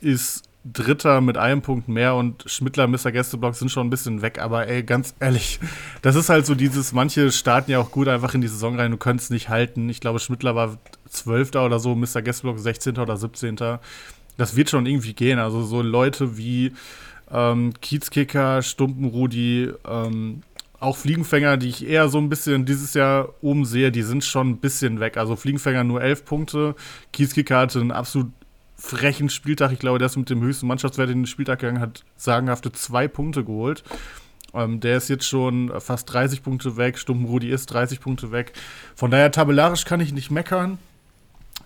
[0.00, 3.12] ist Dritter mit einem Punkt mehr und Schmittler, Mr.
[3.12, 5.60] Gästeblock sind schon ein bisschen weg, aber ey, ganz ehrlich,
[6.00, 8.90] das ist halt so dieses, manche starten ja auch gut einfach in die Saison rein,
[8.90, 9.90] du könntest nicht halten.
[9.90, 12.22] Ich glaube, Schmittler war Zwölfter oder so, Mr.
[12.22, 12.96] Gästeblock 16.
[12.98, 13.56] oder 17.
[14.36, 15.38] Das wird schon irgendwie gehen.
[15.38, 16.72] Also so Leute wie
[17.30, 20.42] ähm, Kiezkicker, Stumpenrudi, ähm,
[20.80, 24.50] auch Fliegenfänger, die ich eher so ein bisschen dieses Jahr oben sehe, die sind schon
[24.50, 25.16] ein bisschen weg.
[25.16, 26.74] Also Fliegenfänger nur elf Punkte,
[27.12, 28.32] Kiezkicker hatte einen absolut
[28.84, 29.72] frechen Spieltag.
[29.72, 33.08] Ich glaube, der ist mit dem höchsten Mannschaftswert in den Spieltag gegangen, hat sagenhafte zwei
[33.08, 33.82] Punkte geholt.
[34.52, 36.98] Ähm, der ist jetzt schon fast 30 Punkte weg.
[36.98, 38.52] Stumpenrudi ist 30 Punkte weg.
[38.94, 40.78] Von daher, tabellarisch kann ich nicht meckern.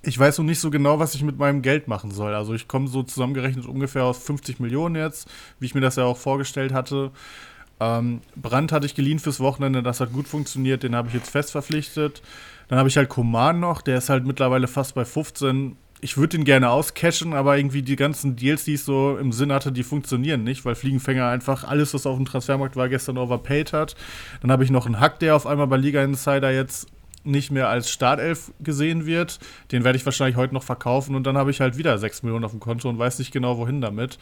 [0.03, 2.35] Ich weiß noch nicht so genau, was ich mit meinem Geld machen soll.
[2.35, 5.29] Also ich komme so zusammengerechnet ungefähr aus 50 Millionen jetzt,
[5.59, 7.11] wie ich mir das ja auch vorgestellt hatte.
[7.81, 11.31] Ähm, Brand hatte ich geliehen fürs Wochenende, das hat gut funktioniert, den habe ich jetzt
[11.31, 12.23] fest verpflichtet.
[12.69, 16.37] Dann habe ich halt Koman noch, der ist halt mittlerweile fast bei 15 ich würde
[16.37, 19.83] den gerne auscashen, aber irgendwie die ganzen Deals, die ich so im Sinn hatte, die
[19.83, 23.97] funktionieren nicht, weil Fliegenfänger einfach alles, was auf dem Transfermarkt war, gestern overpaid hat.
[24.41, 26.87] Dann habe ich noch einen Hack, der auf einmal bei Liga Insider jetzt
[27.25, 29.41] nicht mehr als Startelf gesehen wird.
[29.73, 32.45] Den werde ich wahrscheinlich heute noch verkaufen und dann habe ich halt wieder 6 Millionen
[32.45, 34.19] auf dem Konto und weiß nicht genau, wohin damit.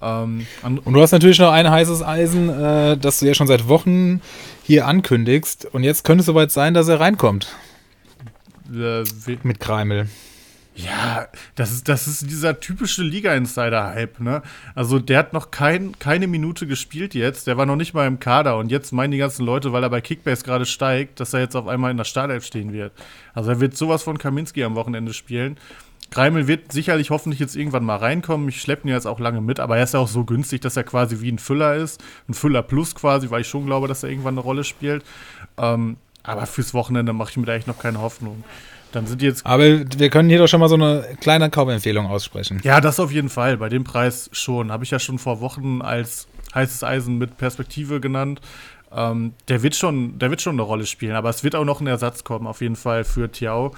[0.00, 3.66] Ähm, und du hast natürlich noch ein heißes Eisen, äh, das du ja schon seit
[3.66, 4.20] Wochen
[4.62, 5.66] hier ankündigst.
[5.72, 7.48] Und jetzt könnte es soweit sein, dass er reinkommt.
[8.72, 9.04] Äh,
[9.42, 10.08] Mit Kreimel.
[10.76, 14.42] Ja, das ist, das ist dieser typische Liga-Insider-Hype, ne?
[14.74, 18.20] Also der hat noch kein, keine Minute gespielt jetzt, der war noch nicht mal im
[18.20, 21.40] Kader und jetzt meinen die ganzen Leute, weil er bei Kickbase gerade steigt, dass er
[21.40, 22.92] jetzt auf einmal in der Startelf stehen wird.
[23.32, 25.56] Also er wird sowas von Kaminski am Wochenende spielen.
[26.10, 28.48] Greimel wird sicherlich hoffentlich jetzt irgendwann mal reinkommen.
[28.50, 30.76] Ich schleppe ihn jetzt auch lange mit, aber er ist ja auch so günstig, dass
[30.76, 32.02] er quasi wie ein Füller ist.
[32.28, 35.04] Ein Füller plus quasi, weil ich schon glaube, dass er irgendwann eine Rolle spielt.
[35.56, 38.44] Ähm, aber fürs Wochenende mache ich mir da echt noch keine Hoffnung.
[38.96, 39.44] Dann sind jetzt.
[39.44, 42.62] Aber wir können hier doch schon mal so eine kleine Kaufempfehlung aussprechen.
[42.64, 43.58] Ja, das auf jeden Fall.
[43.58, 44.72] Bei dem Preis schon.
[44.72, 48.40] Habe ich ja schon vor Wochen als heißes Eisen mit Perspektive genannt.
[48.90, 51.82] Ähm, der, wird schon, der wird schon eine Rolle spielen, aber es wird auch noch
[51.82, 53.74] ein Ersatz kommen, auf jeden Fall für Tiao.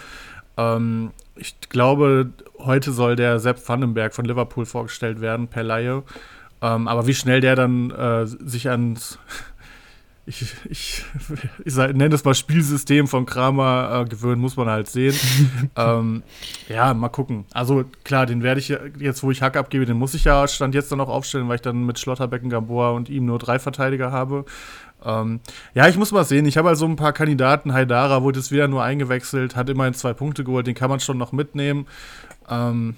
[0.57, 6.05] Ähm, ich glaube, heute soll der Sepp Vandenberg von Liverpool vorgestellt werden, per Laie.
[6.63, 9.19] Ähm, aber wie schnell der dann äh, sich ans
[10.29, 11.05] ich, ich,
[11.65, 15.15] ich nenne das mal Spielsystem von Kramer äh, gewöhnen, muss man halt sehen.
[15.77, 16.23] ähm,
[16.69, 17.47] ja, mal gucken.
[17.53, 20.75] Also klar, den werde ich jetzt, wo ich Hack abgebe, den muss ich ja Stand
[20.75, 24.13] jetzt dann auch aufstellen, weil ich dann mit Schlotterbecken, Gamboa und ihm nur drei Verteidiger
[24.13, 24.45] habe.
[25.05, 25.41] Ähm,
[25.75, 26.45] ja, ich muss mal sehen.
[26.45, 27.73] Ich habe also ein paar Kandidaten.
[27.73, 31.17] Haidara wurde jetzt wieder nur eingewechselt, hat immerhin zwei Punkte geholt, den kann man schon
[31.17, 31.87] noch mitnehmen.
[32.51, 32.97] Ähm,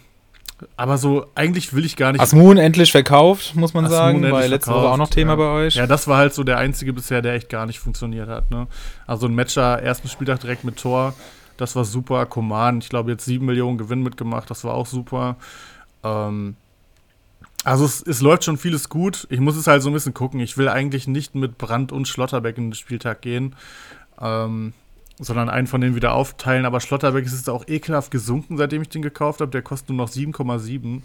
[0.77, 2.21] aber so, eigentlich will ich gar nicht.
[2.21, 5.37] Asmoon endlich verkauft, muss man Asmoon sagen, weil letzte Woche auch noch Thema ja.
[5.37, 5.75] bei euch.
[5.75, 8.51] Ja, das war halt so der einzige bisher, der echt gar nicht funktioniert hat.
[8.51, 8.67] Ne?
[9.07, 11.15] Also ein Matcher, ersten Spieltag direkt mit Tor,
[11.57, 12.27] das war super.
[12.27, 15.37] Coman, ich glaube, jetzt 7 Millionen Gewinn mitgemacht, das war auch super.
[16.03, 16.57] Ähm,
[17.65, 19.27] also es, es, läuft schon vieles gut.
[19.31, 20.41] Ich muss es halt so ein bisschen gucken.
[20.41, 23.55] Ich will eigentlich nicht mit Brand und Schlotterbeck in den Spieltag gehen.
[24.21, 24.73] Ähm,
[25.21, 26.65] sondern einen von denen wieder aufteilen.
[26.65, 29.51] Aber Schlotterbeck ist auch ekelhaft gesunken, seitdem ich den gekauft habe.
[29.51, 31.03] Der kostet nur noch 7,7.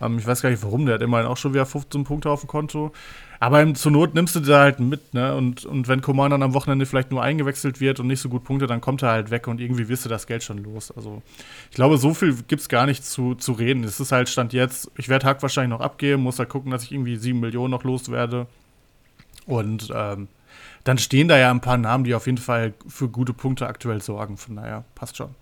[0.00, 2.40] Ähm, ich weiß gar nicht warum, der hat immerhin auch schon wieder 15 Punkte auf
[2.40, 2.92] dem Konto.
[3.40, 5.36] Aber zur Not nimmst du da halt mit, ne?
[5.36, 8.42] Und, und wenn Coman dann am Wochenende vielleicht nur eingewechselt wird und nicht so gut
[8.42, 10.90] Punkte, dann kommt er halt weg und irgendwie wirst du das Geld schon los.
[10.90, 11.22] Also
[11.70, 13.84] ich glaube, so viel gibt es gar nicht zu, zu reden.
[13.84, 16.82] Es ist halt Stand jetzt, ich werde Hack wahrscheinlich noch abgeben, muss halt gucken, dass
[16.82, 18.46] ich irgendwie 7 Millionen noch loswerde.
[19.46, 20.26] Und ähm,
[20.84, 24.00] dann stehen da ja ein paar Namen, die auf jeden Fall für gute Punkte aktuell
[24.00, 24.36] sorgen.
[24.36, 25.34] Von daher passt schon.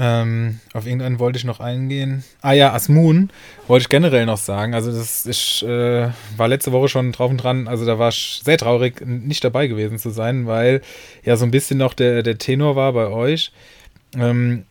[0.00, 2.22] Ähm, auf irgendeinen wollte ich noch eingehen.
[2.40, 3.30] Ah ja, Asmoon
[3.66, 4.72] wollte ich generell noch sagen.
[4.72, 7.66] Also das ich, äh, war letzte Woche schon drauf und dran.
[7.66, 10.82] Also da war ich sehr traurig, nicht dabei gewesen zu sein, weil
[11.24, 13.50] ja so ein bisschen noch der, der Tenor war bei euch.
[14.16, 14.66] Ähm,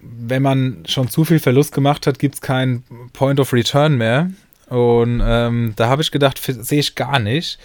[0.00, 4.30] wenn man schon zu viel Verlust gemacht hat, gibt es keinen Point of Return mehr.
[4.70, 7.58] Und ähm, da habe ich gedacht, sehe ich gar nicht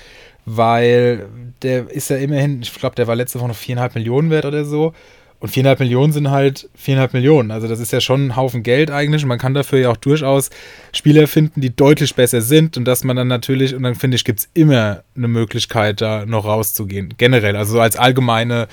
[0.46, 1.28] weil
[1.64, 4.64] der ist ja immerhin, ich glaube, der war letzte Woche noch viereinhalb Millionen wert oder
[4.64, 4.94] so.
[5.40, 7.52] Und viereinhalb Millionen sind halt viereinhalb Millionen.
[7.52, 9.24] Also das ist ja schon ein Haufen Geld eigentlich.
[9.24, 10.50] Und man kann dafür ja auch durchaus
[10.94, 12.78] Spieler finden, die deutlich besser sind.
[12.78, 16.26] Und dass man dann natürlich, und dann finde ich, gibt es immer eine Möglichkeit, da
[16.26, 17.14] noch rauszugehen.
[17.18, 18.68] Generell, also so als allgemeine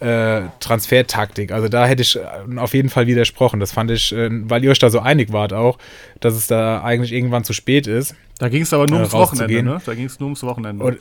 [0.00, 1.52] äh, Transfertaktik.
[1.52, 3.60] Also da hätte ich äh, auf jeden Fall widersprochen.
[3.60, 5.78] Das fand ich, äh, weil ihr euch da so einig wart auch,
[6.20, 8.14] dass es da eigentlich irgendwann zu spät ist.
[8.38, 9.80] Da ging es aber nur ums Wochenende, ne?
[9.84, 10.84] Da ging es nur ums Wochenende.
[10.84, 10.98] Und,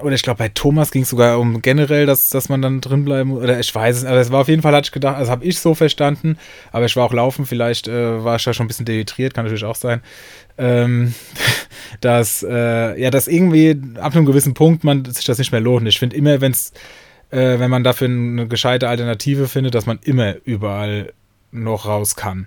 [0.00, 3.04] oder ich glaube, bei Thomas ging es sogar um generell, dass, dass man dann drin
[3.04, 5.30] bleiben oder ich weiß es, aber es war auf jeden Fall, hatte ich gedacht, also
[5.30, 6.36] habe ich so verstanden,
[6.72, 9.44] aber ich war auch laufen, vielleicht äh, war ich da schon ein bisschen dehydriert, kann
[9.44, 10.02] natürlich auch sein,
[10.58, 11.14] ähm,
[12.00, 15.86] dass, äh, ja, dass irgendwie ab einem gewissen Punkt man sich das nicht mehr lohnt.
[15.86, 16.72] Ich finde immer, wenn es
[17.30, 21.12] äh, wenn man dafür eine gescheite Alternative findet, dass man immer überall
[21.52, 22.46] noch raus kann.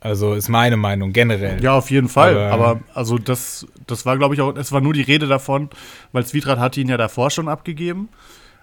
[0.00, 1.62] Also ist meine Meinung generell.
[1.62, 2.38] Ja, auf jeden Fall.
[2.38, 5.68] Aber, Aber also das, das war, glaube ich, auch, es war nur die Rede davon,
[6.12, 8.08] weil Zwietracht hatte ihn ja davor schon abgegeben.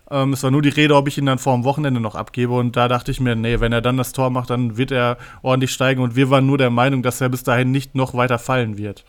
[0.10, 2.54] Ähm, es war nur die Rede, ob ich ihn dann vor dem Wochenende noch abgebe.
[2.54, 5.18] Und da dachte ich mir, nee, wenn er dann das Tor macht, dann wird er
[5.44, 6.02] ordentlich steigen.
[6.02, 9.06] Und wir waren nur der Meinung, dass er bis dahin nicht noch weiter fallen wird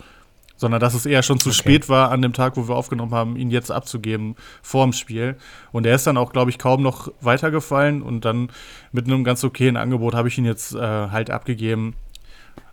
[0.58, 1.58] sondern dass es eher schon zu okay.
[1.58, 5.36] spät war an dem Tag, wo wir aufgenommen haben, ihn jetzt abzugeben vor dem Spiel.
[5.72, 8.50] Und er ist dann auch, glaube ich, kaum noch weitergefallen und dann
[8.92, 11.94] mit einem ganz okayen Angebot habe ich ihn jetzt äh, halt abgegeben.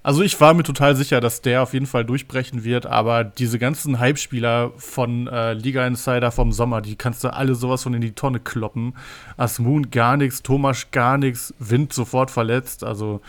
[0.02, 3.58] Also ich war mir total sicher, dass der auf jeden Fall durchbrechen wird, aber diese
[3.58, 8.02] ganzen Hype-Spieler von äh, Liga Insider vom Sommer, die kannst du alle sowas von in
[8.02, 8.94] die Tonne kloppen.
[9.36, 13.22] Asmoon gar nichts, Thomas gar nichts, Wind sofort verletzt, also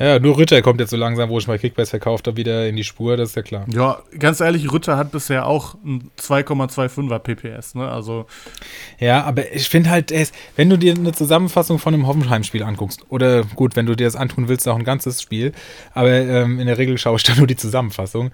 [0.00, 2.76] ja, nur Ritter kommt jetzt so langsam, wo ich mal Kickbase verkauft habe, wieder in
[2.76, 3.66] die Spur, das ist ja klar.
[3.72, 7.88] Ja, ganz ehrlich, Ritter hat bisher auch ein 2,25er PPS, ne?
[7.88, 8.26] Also.
[8.98, 10.12] Ja, aber ich finde halt,
[10.56, 14.16] wenn du dir eine Zusammenfassung von einem Hoffenheim-Spiel anguckst, oder gut, wenn du dir das
[14.16, 15.52] antun willst, auch ein ganzes Spiel,
[15.94, 18.30] aber ähm, in der Regel schaue ich da nur die Zusammenfassung,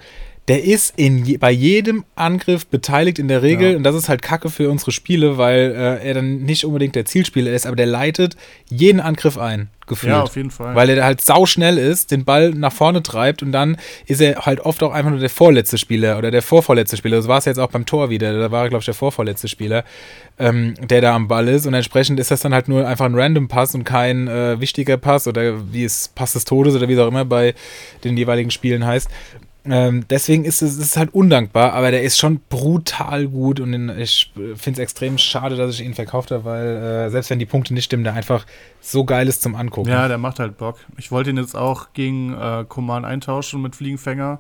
[0.49, 3.77] der ist in je, bei jedem Angriff beteiligt in der Regel ja.
[3.77, 7.07] und das ist halt Kacke für unsere Spiele, weil äh, er dann nicht unbedingt der
[7.07, 8.37] Zielspieler ist, aber der leitet
[8.69, 10.13] jeden Angriff ein gefühlt.
[10.13, 10.75] Ja, auf jeden Fall.
[10.75, 13.77] Weil er halt sau schnell ist, den Ball nach vorne treibt und dann
[14.07, 17.17] ist er halt oft auch einfach nur der vorletzte Spieler oder der vorvorletzte Spieler.
[17.17, 18.39] Das war es jetzt auch beim Tor wieder.
[18.39, 19.85] Da war er, glaube ich, der vorvorletzte Spieler,
[20.39, 21.67] ähm, der da am Ball ist.
[21.67, 24.97] Und entsprechend ist das dann halt nur einfach ein random Pass und kein äh, wichtiger
[24.97, 27.55] Pass oder wie es Pass des Todes oder wie es auch immer bei
[28.05, 29.09] den jeweiligen Spielen heißt.
[29.67, 33.89] Ähm, deswegen ist es ist halt undankbar, aber der ist schon brutal gut und in,
[33.99, 37.47] ich finde es extrem schade, dass ich ihn verkauft habe, weil äh, selbst wenn die
[37.47, 38.45] Punkte nicht stimmen, der einfach
[38.83, 39.89] so geil ist zum Angucken.
[39.89, 40.79] Ja, der macht halt Bock.
[40.99, 44.39] Ich wollte ihn jetzt auch gegen äh, Command eintauschen mit Fliegenfänger.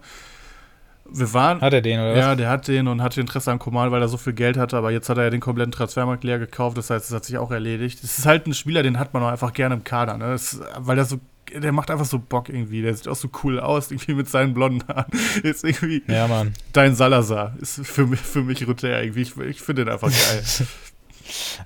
[1.10, 1.60] Wir waren.
[1.60, 2.16] Hat er den, oder?
[2.16, 4.76] Ja, der hat den und hatte Interesse an Command, weil er so viel Geld hatte,
[4.76, 7.38] aber jetzt hat er ja den kompletten Transfermarkt leer gekauft, das heißt, es hat sich
[7.38, 8.02] auch erledigt.
[8.02, 10.26] Es ist halt ein Spieler, den hat man auch einfach gerne im Kader, ne?
[10.30, 11.18] Das, weil er so
[11.52, 12.82] der macht einfach so Bock irgendwie.
[12.82, 15.06] Der sieht auch so cool aus, irgendwie mit seinen blonden Haaren.
[15.42, 16.54] Ist irgendwie ja, Mann.
[16.72, 17.54] dein Salazar.
[17.60, 19.22] Ist für mich, für mich Rütter irgendwie.
[19.22, 20.42] Ich, ich finde den einfach geil.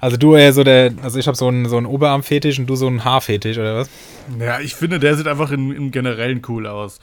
[0.00, 2.76] Also du eher so der, also ich habe so einen, so einen Oberarmfetisch und du
[2.76, 3.90] so einen Haarfetisch, oder was?
[4.38, 7.00] Ja, ich finde, der sieht einfach im, im Generellen cool aus.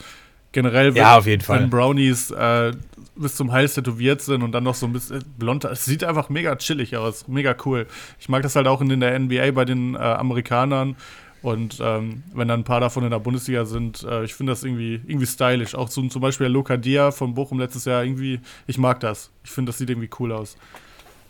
[0.56, 1.60] Generell, wenn, ja, auf jeden Fall.
[1.60, 2.72] wenn Brownies äh,
[3.18, 5.66] bis zum Hals tätowiert sind und dann noch so ein bisschen blond.
[5.66, 7.88] Es sieht einfach mega chillig aus, mega cool.
[8.22, 10.96] Ich mag das halt auch in der NBA bei den äh, Amerikanern
[11.42, 14.64] und ähm, wenn dann ein paar davon in der Bundesliga sind, äh, ich finde das
[14.64, 15.76] irgendwie, irgendwie stylisch.
[15.76, 19.32] Auch so, zum Beispiel der Luca Dia von Bochum letztes Jahr, irgendwie, ich mag das.
[19.44, 20.56] Ich finde, das sieht irgendwie cool aus.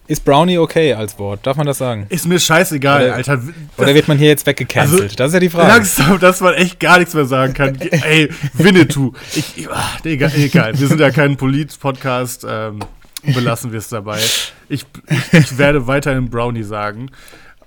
[0.08, 1.48] Ist Brownie okay als Wort?
[1.48, 2.06] Darf man das sagen?
[2.10, 3.42] Ist mir scheißegal, oder, Alter.
[3.78, 5.02] Oder wird man hier jetzt weggecancelt?
[5.02, 5.68] Also, das ist ja die Frage.
[5.68, 7.76] Langsam, dass man echt gar nichts mehr sagen kann.
[7.80, 9.14] Ey, Winnetou.
[9.36, 10.80] Ich, ach, egal, egal.
[10.80, 12.46] Wir sind ja kein Polit-Podcast.
[12.48, 12.80] Ähm,
[13.34, 14.20] belassen wir es dabei.
[14.20, 14.86] Ich, ich,
[15.32, 17.10] ich, werde weiterhin Brownie sagen.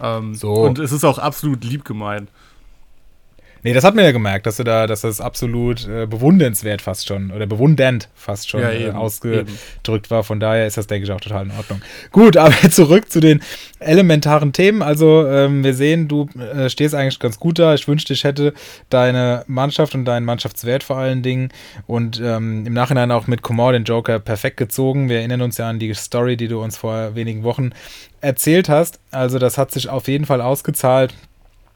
[0.00, 0.52] Ähm, so.
[0.52, 2.30] Und es ist auch absolut lieb gemeint.
[3.62, 7.06] Nee, das hat man ja gemerkt, dass du da, dass das absolut äh, bewundernswert fast
[7.06, 9.48] schon oder bewundernd fast schon ja, äh, ausgedrückt
[9.88, 10.10] eben.
[10.10, 10.22] war.
[10.22, 11.82] Von daher ist das, denke ich, auch total in Ordnung.
[12.12, 13.40] Gut, aber zurück zu den
[13.80, 14.82] elementaren Themen.
[14.82, 17.74] Also, ähm, wir sehen, du äh, stehst eigentlich ganz gut da.
[17.74, 18.54] Ich wünschte, ich hätte
[18.90, 21.50] deine Mannschaft und deinen Mannschaftswert vor allen Dingen
[21.86, 25.08] und ähm, im Nachhinein auch mit Komor den Joker perfekt gezogen.
[25.08, 27.70] Wir erinnern uns ja an die Story, die du uns vor wenigen Wochen
[28.20, 29.00] erzählt hast.
[29.10, 31.14] Also, das hat sich auf jeden Fall ausgezahlt.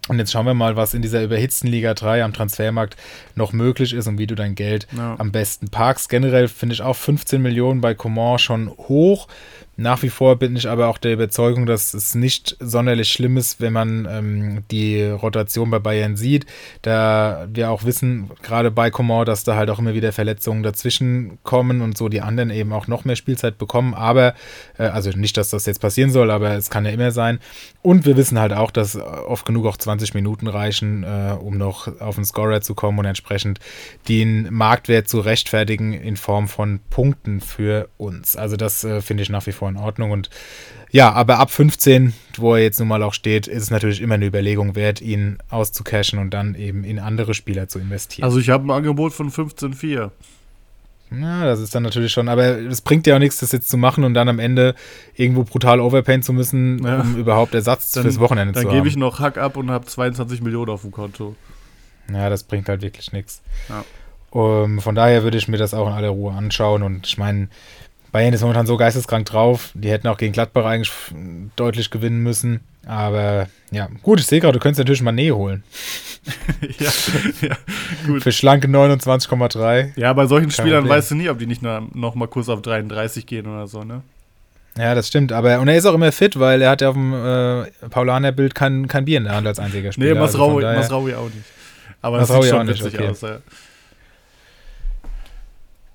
[0.08, 2.96] Und jetzt schauen wir mal, was in dieser überhitzten Liga 3 am Transfermarkt
[3.36, 5.14] noch möglich ist und wie du dein Geld ja.
[5.18, 6.08] am besten parkst.
[6.08, 9.28] Generell finde ich auch 15 Millionen bei Coman schon hoch.
[9.76, 13.60] Nach wie vor bin ich aber auch der Überzeugung, dass es nicht sonderlich schlimm ist,
[13.60, 16.44] wenn man ähm, die Rotation bei Bayern sieht.
[16.82, 21.38] Da wir auch wissen, gerade bei Coman, dass da halt auch immer wieder Verletzungen dazwischen
[21.42, 23.94] kommen und so die anderen eben auch noch mehr Spielzeit bekommen.
[23.94, 24.34] Aber,
[24.78, 27.38] äh, also nicht, dass das jetzt passieren soll, aber es kann ja immer sein.
[27.80, 32.00] Und wir wissen halt auch, dass oft genug auch 20 Minuten reichen, äh, um noch
[32.00, 33.60] auf den Scorer zu kommen und entsprechend
[34.08, 38.36] den Marktwert zu rechtfertigen in Form von Punkten für uns.
[38.36, 40.10] Also das äh, finde ich nach wie vor in Ordnung.
[40.10, 40.30] Und
[40.90, 44.14] ja, aber ab 15, wo er jetzt nun mal auch steht, ist es natürlich immer
[44.14, 48.24] eine Überlegung wert, ihn auszucashen und dann eben in andere Spieler zu investieren.
[48.24, 50.10] Also ich habe ein Angebot von 15,4.
[51.20, 53.76] Ja, das ist dann natürlich schon, aber es bringt ja auch nichts, das jetzt zu
[53.76, 54.74] machen und dann am Ende
[55.14, 57.00] irgendwo brutal overpayen zu müssen, ja.
[57.00, 58.66] um überhaupt Ersatz dann, fürs Wochenende zu haben.
[58.66, 61.36] Dann gebe ich noch Hack ab und habe 22 Millionen auf dem Konto.
[62.12, 63.42] Ja, das bringt halt wirklich nichts.
[63.68, 63.84] Ja.
[64.30, 67.48] Um, von daher würde ich mir das auch in aller Ruhe anschauen und ich meine,
[68.12, 69.70] Bayern ist momentan so geisteskrank drauf.
[69.74, 70.92] Die hätten auch gegen Gladbach eigentlich
[71.56, 72.60] deutlich gewinnen müssen.
[72.86, 75.62] Aber ja, gut, ich sehe gerade, du könntest natürlich Mané holen.
[76.78, 76.90] ja,
[77.40, 77.56] ja,
[78.06, 78.22] gut.
[78.22, 79.92] Für schlanke 29,3.
[79.96, 80.98] Ja, bei solchen Kein Spielern Problem.
[80.98, 84.02] weißt du nie, ob die nicht noch mal kurz auf 33 gehen oder so, ne?
[84.76, 85.32] Ja, das stimmt.
[85.32, 88.54] Aber und er ist auch immer fit, weil er hat ja auf dem äh, Paulaner-Bild
[88.54, 90.14] kein, kein Bier in der Hand als einziger Spieler.
[90.14, 91.44] Nee, Masraui, also Masraui auch nicht.
[92.00, 93.08] Aber das sieht schon witzig okay.
[93.08, 93.20] aus.
[93.20, 93.38] Ja.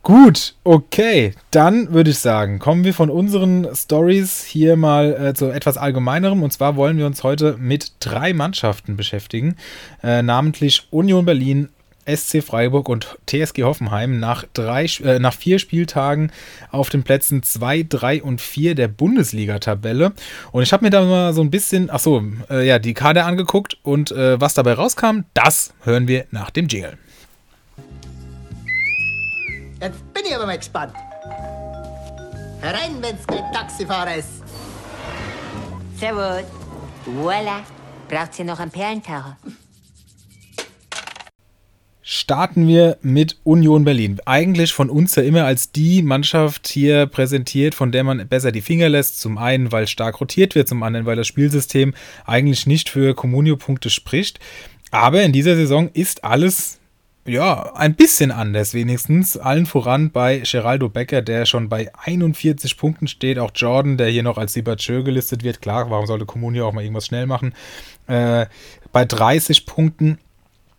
[0.08, 1.34] Gut, okay.
[1.52, 6.44] Dann würde ich sagen, kommen wir von unseren Stories hier mal äh, zu etwas Allgemeinerem.
[6.44, 9.58] Und zwar wollen wir uns heute mit drei Mannschaften beschäftigen,
[10.02, 11.68] äh, namentlich Union Berlin,
[12.06, 16.32] SC Freiburg und TSG Hoffenheim nach, drei, äh, nach vier Spieltagen
[16.72, 20.14] auf den Plätzen 2, 3 und 4 der Bundesliga-Tabelle.
[20.54, 23.78] Und ich habe mir da mal so ein bisschen, achso, äh, ja, die Kader angeguckt
[23.84, 26.98] und äh, was dabei rauskam, das hören wir nach dem Jingle.
[29.80, 30.94] Jetzt bin ich aber mal gespannt.
[32.62, 34.44] Herein, wenn's kein Taxifahrer ist.
[35.98, 36.44] Servus.
[37.06, 37.62] Voila.
[38.10, 39.38] Braucht ihr noch einen Perlentaucher?
[42.28, 44.20] starten wir mit Union Berlin.
[44.26, 48.62] Eigentlich von uns ja immer als die Mannschaft hier präsentiert, von der man besser die
[48.62, 49.20] Finger lässt.
[49.20, 51.94] Zum einen, weil stark rotiert wird, zum anderen, weil das Spielsystem
[52.26, 54.40] eigentlich nicht für Communio-Punkte spricht.
[54.92, 56.80] Aber in dieser Saison ist alles
[57.28, 59.38] ja, ein bisschen anders wenigstens.
[59.38, 63.38] Allen voran bei Geraldo Becker, der schon bei 41 Punkten steht.
[63.38, 65.62] Auch Jordan, der hier noch als Sibachö gelistet wird.
[65.62, 67.54] Klar, warum sollte Comunio auch mal irgendwas schnell machen?
[68.08, 68.46] Äh,
[68.92, 70.20] bei 30 Punkten.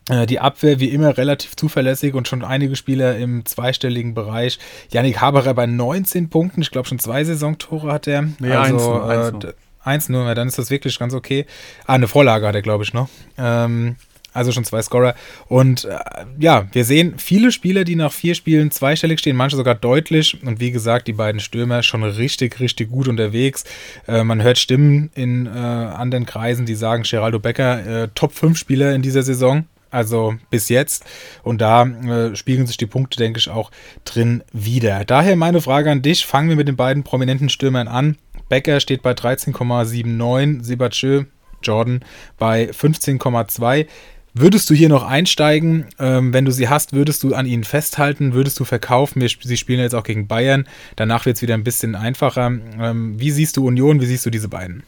[0.08, 4.58] Äh, die Abwehr wie immer relativ zuverlässig und schon einige Spieler im zweistelligen Bereich.
[4.90, 6.62] Yannick Haberer bei 19 Punkten.
[6.62, 8.22] Ich glaube schon zwei Saisontore hat er.
[8.38, 9.52] Nee, also, eins äh.
[9.84, 11.46] Eins nur, dann ist das wirklich ganz okay.
[11.86, 13.08] Ah, eine Vorlage hat er, glaube ich, noch.
[13.38, 13.96] Ähm,
[14.38, 15.14] also schon zwei Scorer.
[15.48, 15.98] Und äh,
[16.38, 20.38] ja, wir sehen viele Spieler, die nach vier Spielen zweistellig stehen, manche sogar deutlich.
[20.44, 23.64] Und wie gesagt, die beiden Stürmer schon richtig, richtig gut unterwegs.
[24.06, 28.56] Äh, man hört Stimmen in äh, anderen Kreisen, die sagen, Geraldo Becker, äh, Top 5
[28.56, 29.66] Spieler in dieser Saison.
[29.90, 31.04] Also bis jetzt.
[31.42, 33.70] Und da äh, spiegeln sich die Punkte, denke ich, auch
[34.04, 35.04] drin wieder.
[35.04, 36.26] Daher meine Frage an dich.
[36.26, 38.16] Fangen wir mit den beiden prominenten Stürmern an.
[38.48, 41.24] Becker steht bei 13,79, Sibachö,
[41.62, 42.00] Jordan
[42.38, 43.86] bei 15,2.
[44.34, 45.86] Würdest du hier noch einsteigen?
[45.98, 48.34] Ähm, wenn du sie hast, würdest du an ihnen festhalten?
[48.34, 49.20] Würdest du verkaufen?
[49.20, 50.66] Wir, sie spielen jetzt auch gegen Bayern.
[50.96, 52.46] Danach wird es wieder ein bisschen einfacher.
[52.46, 54.00] Ähm, wie siehst du Union?
[54.00, 54.82] Wie siehst du diese beiden?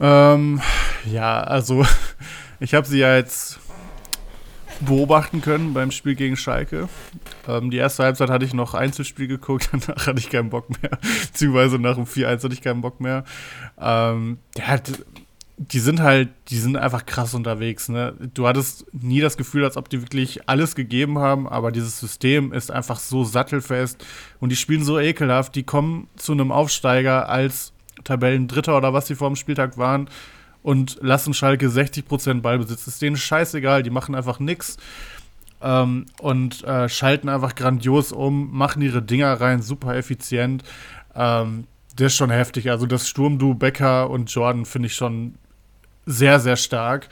[0.00, 0.60] Ähm,
[1.10, 1.86] ja, also
[2.60, 3.60] ich habe sie ja jetzt
[4.80, 6.88] beobachten können beim Spiel gegen Schalke.
[7.46, 10.98] Ähm, die erste Halbzeit hatte ich noch Einzelspiel geguckt, danach hatte ich keinen Bock mehr.
[11.26, 13.24] Beziehungsweise nach dem 4-1 hatte ich keinen Bock mehr.
[13.78, 14.90] Ähm, hat,
[15.62, 17.90] die sind halt, die sind einfach krass unterwegs.
[17.90, 18.14] Ne?
[18.32, 22.54] Du hattest nie das Gefühl, als ob die wirklich alles gegeben haben, aber dieses System
[22.54, 24.02] ist einfach so sattelfest
[24.38, 25.54] und die spielen so ekelhaft.
[25.54, 30.08] Die kommen zu einem Aufsteiger als Tabellendritter oder was sie vor dem Spieltag waren
[30.62, 32.86] und lassen Schalke 60% Ballbesitz.
[32.86, 34.78] Ist denen scheißegal, die machen einfach nix.
[35.60, 40.64] Ähm, und äh, schalten einfach grandios um, machen ihre Dinger rein, super effizient.
[41.14, 42.70] Ähm, das ist schon heftig.
[42.70, 45.34] Also das Sturmdu Becker und Jordan finde ich schon
[46.06, 47.08] sehr, sehr stark.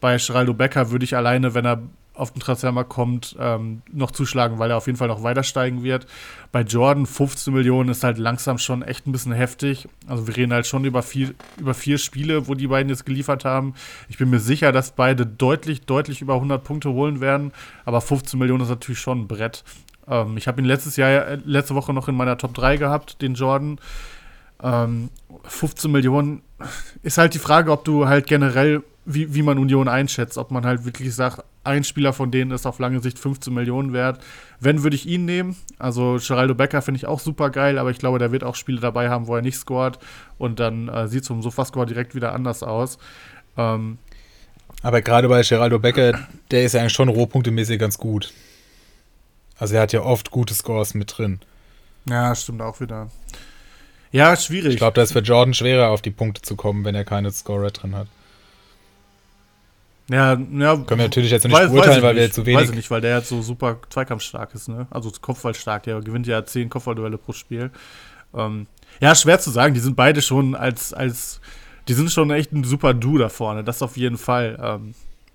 [0.00, 1.82] Bei Geraldo Becker würde ich alleine, wenn er
[2.14, 5.82] auf den Transfermarkt kommt, ähm, noch zuschlagen, weil er auf jeden Fall noch weiter steigen
[5.82, 6.06] wird.
[6.50, 9.88] Bei Jordan 15 Millionen ist halt langsam schon echt ein bisschen heftig.
[10.06, 13.44] Also wir reden halt schon über vier, über vier Spiele, wo die beiden jetzt geliefert
[13.44, 13.74] haben.
[14.08, 17.52] Ich bin mir sicher, dass beide deutlich, deutlich über 100 Punkte holen werden.
[17.86, 19.64] Aber 15 Millionen ist natürlich schon ein Brett.
[20.06, 23.22] Ähm, ich habe ihn letztes Jahr, äh, letzte Woche noch in meiner Top 3 gehabt,
[23.22, 23.78] den Jordan.
[24.62, 25.08] Ähm,
[25.44, 26.42] 15 Millionen
[27.02, 30.64] ist halt die Frage, ob du halt generell, wie, wie man Union einschätzt, ob man
[30.64, 34.20] halt wirklich sagt, ein Spieler von denen ist auf lange Sicht 15 Millionen wert.
[34.58, 35.56] Wenn, würde ich ihn nehmen.
[35.78, 38.80] Also Geraldo Becker finde ich auch super geil, aber ich glaube, der wird auch Spiele
[38.80, 39.98] dabei haben, wo er nicht scored
[40.38, 42.98] und dann äh, sieht so ein Sofascore direkt wieder anders aus.
[43.56, 43.98] Ähm,
[44.82, 46.18] Aber gerade bei Geraldo Becker,
[46.50, 48.32] der ist ja eigentlich schon rohpunktemäßig ganz gut.
[49.58, 51.38] Also er hat ja oft gute Scores mit drin.
[52.08, 53.08] ja, stimmt auch wieder.
[54.12, 54.72] Ja, schwierig.
[54.74, 57.30] Ich glaube, da ist für Jordan schwerer auf die Punkte zu kommen, wenn er keine
[57.32, 58.06] Scorer drin hat.
[60.10, 60.36] ja, ja,
[60.76, 62.26] Können wir natürlich jetzt nicht Weiß- weiß beurteilen, ich weil wir nicht.
[62.28, 62.70] jetzt so Weiß ich wenig.
[62.76, 64.86] nicht, weil der jetzt so super zweikampfstark ist, ne?
[64.90, 67.70] Also Kopfballstark, der gewinnt ja 10 Kopfballduelle pro Spiel.
[68.34, 68.66] Ähm,
[69.00, 71.40] ja, schwer zu sagen, die sind beide schon als, als,
[71.88, 74.58] die sind schon echt ein super Du da vorne, das auf jeden Fall.
[74.62, 74.94] Ähm,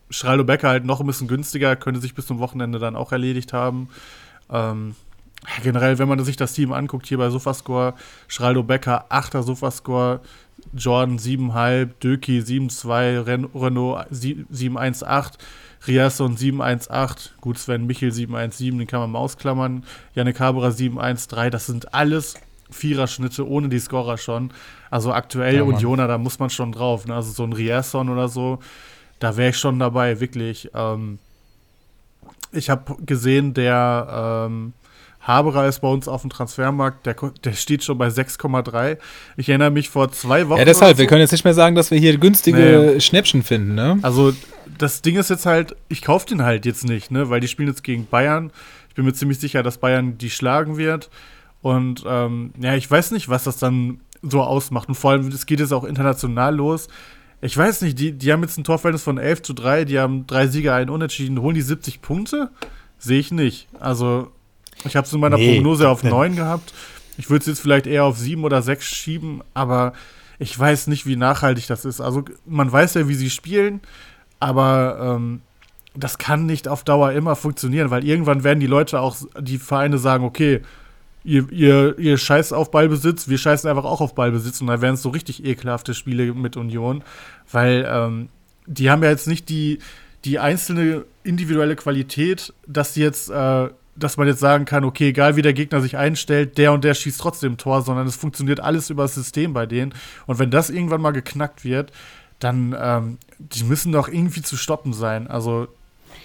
[0.09, 3.53] Schraldo Becker halt noch ein bisschen günstiger, könnte sich bis zum Wochenende dann auch erledigt
[3.53, 3.89] haben.
[4.51, 4.95] Ähm,
[5.63, 7.93] generell, wenn man sich das Team anguckt, hier bei Sofascore,
[8.27, 10.21] Schraldo Becker, 8er Sofascore,
[10.73, 15.33] Jordan 7,5, Döki 7,2, Ren Renault 7,18,
[15.87, 19.83] Riasson 7,18, gut, Sven Michel 7,17, den kann man mal ausklammern,
[20.15, 22.35] Yannick Haberer 7,13, das sind alles
[22.69, 24.51] Viererschnitte ohne die Scorer schon.
[24.89, 25.63] Also aktuell Ja.
[25.63, 27.05] Unioner, da muss man schon drauf.
[27.05, 27.15] Ne?
[27.15, 28.59] Also so ein Riasson oder so,
[29.19, 30.69] da wäre ich schon dabei, wirklich.
[30.73, 31.19] Ähm,
[32.51, 34.73] ich habe gesehen, der ähm,
[35.27, 38.97] Haberer ist bei uns auf dem Transfermarkt, der, der steht schon bei 6,3.
[39.35, 40.59] Ich erinnere mich vor zwei Wochen.
[40.59, 42.99] Ja, deshalb, oder wir so, können jetzt nicht mehr sagen, dass wir hier günstige Nee.
[43.01, 43.99] Schnäppchen finden, ne?
[44.01, 44.33] Also,
[44.77, 47.29] das Ding ist jetzt halt, ich kaufe den halt jetzt nicht, ne?
[47.29, 48.51] Weil die spielen jetzt gegen Bayern.
[48.89, 51.09] Ich bin mir ziemlich sicher, dass Bayern die schlagen wird.
[51.61, 54.87] Und ähm, ja, ich weiß nicht, was das dann so ausmacht.
[54.87, 56.87] Und vor allem, es geht jetzt auch international los.
[57.41, 60.25] Ich weiß nicht, die, die haben jetzt ein Torverhältnis von 11 zu 3, die haben
[60.25, 61.39] drei Sieger, einen Unentschieden.
[61.41, 62.49] Holen die 70 Punkte?
[62.97, 63.67] Sehe ich nicht.
[63.79, 64.31] Also,
[64.85, 65.55] ich habe es in meiner Nee.
[65.55, 66.09] Prognose auf Nee.
[66.09, 66.73] 9 gehabt.
[67.17, 69.93] Ich würde es jetzt vielleicht eher auf 7 oder 6 schieben, aber
[70.39, 71.99] ich weiß nicht, wie nachhaltig das ist.
[71.99, 73.81] Also, man weiß ja, wie sie spielen,
[74.39, 75.41] aber ähm,
[75.95, 79.97] das kann nicht auf Dauer immer funktionieren, weil irgendwann werden die Leute auch, die Vereine
[79.97, 80.61] sagen, okay,
[81.23, 84.93] ihr, ihr, ihr scheißt auf Ballbesitz, wir scheißen einfach auch auf Ballbesitz und dann werden
[84.93, 87.03] es so richtig ekelhafte Spiele mit Union,
[87.51, 88.29] weil ähm,
[88.67, 89.79] die haben ja jetzt nicht die,
[90.23, 95.35] die einzelne individuelle Qualität, dass sie jetzt, äh, dass man jetzt sagen kann, okay, egal
[95.35, 98.89] wie der Gegner sich einstellt, der und der schießt trotzdem Tor, sondern es funktioniert alles
[98.89, 99.93] über das System bei denen.
[100.25, 101.91] Und wenn das irgendwann mal geknackt wird,
[102.39, 105.27] dann, ähm, die müssen doch irgendwie zu stoppen sein.
[105.27, 105.67] Also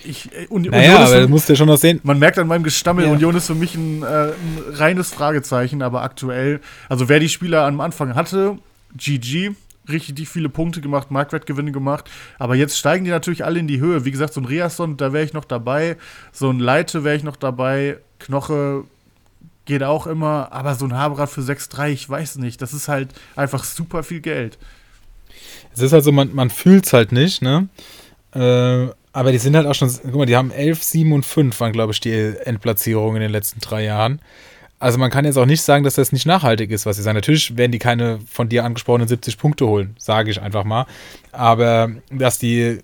[0.04, 2.00] ich, äh, und, naja, aber du musst ja schon noch sehen.
[2.02, 3.12] Man merkt an meinem Gestammel, ja.
[3.12, 7.64] Union ist für mich ein, äh, ein reines Fragezeichen, aber aktuell, also wer die Spieler
[7.66, 8.58] am Anfang hatte,
[8.96, 9.52] GG,
[9.88, 12.10] richtig viele Punkte gemacht, Marktwertgewinne gemacht.
[12.38, 14.04] Aber jetzt steigen die natürlich alle in die Höhe.
[14.04, 15.96] Wie gesagt, so ein Riasson, da wäre ich noch dabei.
[16.32, 17.98] So ein Leite wäre ich noch dabei.
[18.18, 18.84] Knoche
[19.64, 20.52] geht auch immer.
[20.52, 22.62] Aber so ein Haberat für 6,3, ich weiß nicht.
[22.62, 24.58] Das ist halt einfach super viel Geld.
[25.74, 27.68] Es ist halt so, man, man fühlt es halt nicht, ne?
[28.34, 31.58] Äh, aber die sind halt auch schon, guck mal, die haben 11, 7 und 5
[31.60, 34.20] waren, glaube ich, die Endplatzierungen in den letzten drei Jahren.
[34.82, 37.14] Also man kann jetzt auch nicht sagen, dass das nicht nachhaltig ist, was sie sagen.
[37.14, 40.86] Natürlich werden die keine von dir angesprochenen 70 Punkte holen, sage ich einfach mal.
[41.30, 42.80] Aber dass die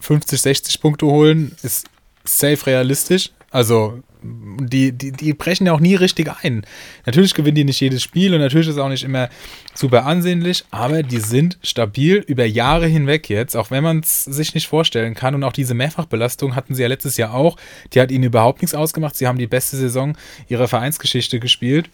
[0.00, 1.86] 50, 60 Punkte holen, ist
[2.22, 3.30] safe realistisch.
[3.50, 6.64] Also die, die, die brechen ja auch nie richtig ein.
[7.06, 9.28] Natürlich gewinnen die nicht jedes Spiel und natürlich ist es auch nicht immer
[9.74, 14.54] super ansehnlich, aber die sind stabil über Jahre hinweg jetzt, auch wenn man es sich
[14.54, 15.34] nicht vorstellen kann.
[15.34, 17.56] Und auch diese Mehrfachbelastung hatten sie ja letztes Jahr auch.
[17.94, 19.16] Die hat ihnen überhaupt nichts ausgemacht.
[19.16, 20.16] Sie haben die beste Saison
[20.48, 21.90] ihrer Vereinsgeschichte gespielt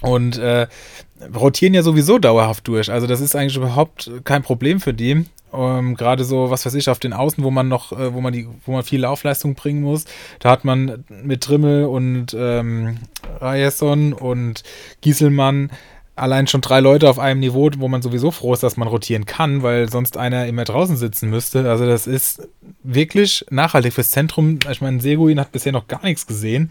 [0.00, 0.68] und äh,
[1.34, 2.90] rotieren ja sowieso dauerhaft durch.
[2.90, 5.24] Also das ist eigentlich überhaupt kein Problem für die.
[5.52, 8.32] Ähm, Gerade so, was weiß ich, auf den Außen, wo man noch, äh, wo man
[8.32, 10.04] die, wo man viel Laufleistung bringen muss.
[10.40, 12.98] Da hat man mit Trimmel und ähm,
[13.40, 14.62] Rayeson und
[15.00, 15.70] Gieselmann
[16.18, 19.24] allein schon drei Leute auf einem Niveau, wo man sowieso froh ist, dass man rotieren
[19.24, 21.70] kann, weil sonst einer immer draußen sitzen müsste.
[21.70, 22.48] Also das ist
[22.82, 24.58] wirklich nachhaltig fürs Zentrum.
[24.70, 26.70] Ich meine, Seguin hat bisher noch gar nichts gesehen.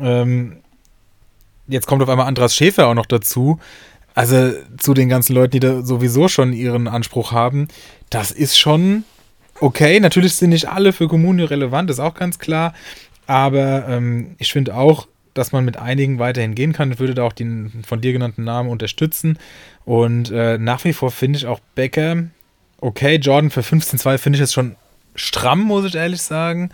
[0.00, 0.58] Ähm,
[1.68, 3.58] jetzt kommt auf einmal Andras Schäfer auch noch dazu.
[4.14, 7.68] Also zu den ganzen Leuten, die da sowieso schon ihren Anspruch haben,
[8.08, 9.04] das ist schon
[9.60, 10.00] okay.
[10.00, 12.72] Natürlich sind nicht alle für Kommune relevant, ist auch ganz klar.
[13.26, 16.92] Aber ähm, ich finde auch, dass man mit einigen weiterhin gehen kann.
[16.92, 19.38] Ich würde da auch den von dir genannten Namen unterstützen.
[19.84, 22.24] Und äh, nach wie vor finde ich auch Becker
[22.80, 23.16] okay.
[23.16, 24.76] Jordan für 15-2 finde ich jetzt schon
[25.14, 26.70] stramm, muss ich ehrlich sagen.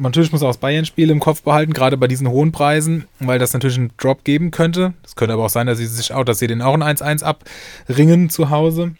[0.00, 3.52] Natürlich muss auch das Bayern-Spiel im Kopf behalten, gerade bei diesen hohen Preisen, weil das
[3.52, 4.94] natürlich einen Drop geben könnte.
[5.04, 7.22] Es könnte aber auch sein, dass sie sich auch, dass sie den auch ein 1-1
[7.22, 8.94] abringen zu Hause.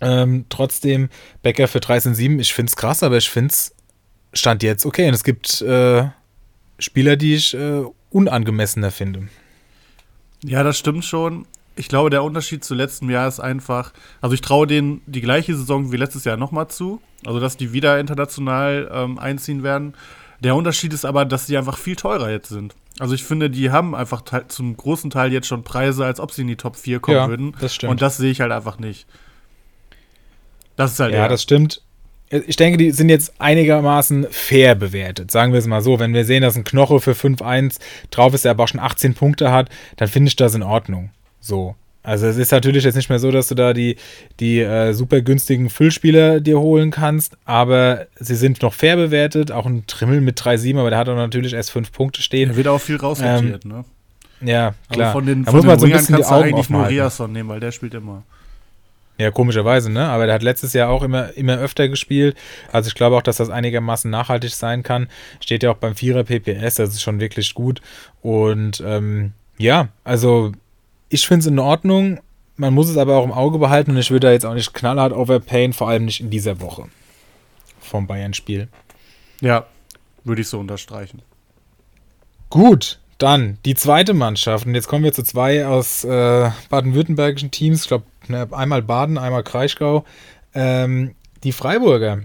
[0.00, 1.10] Ähm, trotzdem,
[1.42, 3.74] Becker für 13,7, ich finde es krass, aber ich finde es
[4.32, 5.06] Stand jetzt okay.
[5.08, 6.08] Und es gibt äh,
[6.78, 9.28] Spieler, die ich äh, unangemessener finde.
[10.42, 11.46] Ja, das stimmt schon.
[11.76, 15.54] Ich glaube, der Unterschied zu letztem Jahr ist einfach, also ich traue denen die gleiche
[15.54, 19.94] Saison wie letztes Jahr nochmal zu, also dass die wieder international ähm, einziehen werden.
[20.42, 22.74] Der Unterschied ist aber, dass sie einfach viel teurer jetzt sind.
[22.98, 26.42] Also ich finde, die haben einfach zum großen Teil jetzt schon Preise, als ob sie
[26.42, 27.54] in die Top 4 kommen ja, würden.
[27.60, 27.92] Das stimmt.
[27.92, 29.06] Und das sehe ich halt einfach nicht.
[30.76, 31.82] Das ist halt Ja, das stimmt.
[32.28, 35.30] Ich denke, die sind jetzt einigermaßen fair bewertet.
[35.30, 35.98] Sagen wir es mal so.
[35.98, 37.78] Wenn wir sehen, dass ein Knoche für 5-1
[38.10, 41.10] drauf ist, der aber auch schon 18 Punkte hat, dann finde ich das in Ordnung.
[41.40, 41.76] So.
[42.02, 43.96] Also es ist natürlich jetzt nicht mehr so, dass du da die,
[44.40, 49.52] die äh, super günstigen Füllspieler dir holen kannst, aber sie sind noch fair bewertet.
[49.52, 52.50] Auch ein Trimmel mit 3-7, aber der hat auch natürlich erst 5 Punkte stehen.
[52.50, 53.84] Da wird auch viel rausrotiert, ähm, ne?
[54.44, 55.10] Ja, klar.
[55.10, 57.32] Aber von den, da von muss man so ein bisschen kannst du eigentlich nur Riasson
[57.32, 58.24] nehmen, weil der spielt immer.
[59.18, 60.08] Ja, komischerweise, ne?
[60.08, 62.36] Aber der hat letztes Jahr auch immer, immer öfter gespielt.
[62.72, 65.06] Also ich glaube auch, dass das einigermaßen nachhaltig sein kann.
[65.38, 67.80] Steht ja auch beim Vierer PPS, das ist schon wirklich gut.
[68.22, 70.52] Und ähm, ja, also
[71.12, 72.20] ich finde es in Ordnung.
[72.56, 74.72] Man muss es aber auch im Auge behalten und ich würde da jetzt auch nicht
[74.72, 76.86] knallhart overpayen, vor allem nicht in dieser Woche
[77.80, 78.68] vom Bayern-Spiel.
[79.40, 79.66] Ja,
[80.24, 81.22] würde ich so unterstreichen.
[82.50, 84.66] Gut, dann die zweite Mannschaft.
[84.66, 87.82] Und jetzt kommen wir zu zwei aus äh, baden-württembergischen Teams.
[87.82, 90.04] Ich glaube, ne, einmal Baden, einmal Kraichgau.
[90.54, 92.20] Ähm, die Freiburger.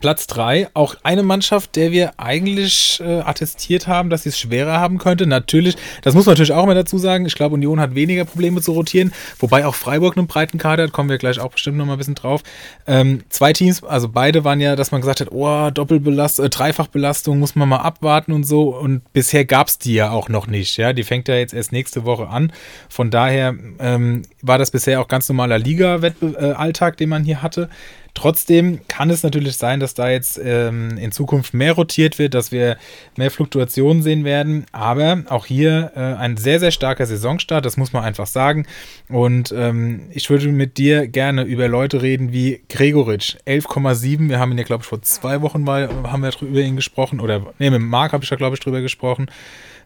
[0.00, 4.78] Platz 3, auch eine Mannschaft, der wir eigentlich äh, attestiert haben, dass sie es schwerer
[4.78, 5.26] haben könnte.
[5.26, 7.26] Natürlich, das muss man natürlich auch mal dazu sagen.
[7.26, 10.92] Ich glaube, Union hat weniger Probleme zu rotieren, wobei auch Freiburg einen breiten Kader hat,
[10.92, 12.42] kommen wir gleich auch bestimmt noch mal ein bisschen drauf.
[12.86, 17.38] Ähm, zwei Teams, also beide waren ja, dass man gesagt hat, oh, Doppelbelastung, äh, Dreifachbelastung
[17.40, 18.76] muss man mal abwarten und so.
[18.76, 20.76] Und bisher gab es die ja auch noch nicht.
[20.76, 22.52] Ja, die fängt ja jetzt erst nächste Woche an.
[22.88, 27.68] Von daher ähm, war das bisher auch ganz normaler Liga-Alltag, den man hier hatte.
[28.14, 32.52] Trotzdem kann es natürlich sein, dass da jetzt ähm, in Zukunft mehr rotiert wird, dass
[32.52, 32.76] wir
[33.16, 34.66] mehr Fluktuationen sehen werden.
[34.72, 38.66] Aber auch hier äh, ein sehr, sehr starker Saisonstart, das muss man einfach sagen.
[39.08, 44.28] Und ähm, ich würde mit dir gerne über Leute reden wie Gregoritsch, 11,7.
[44.28, 47.20] Wir haben ihn ja, glaube ich, vor zwei Wochen mal haben wir über ihn gesprochen.
[47.20, 49.30] Oder nee, mit Marc habe ich da, glaube ich, drüber gesprochen.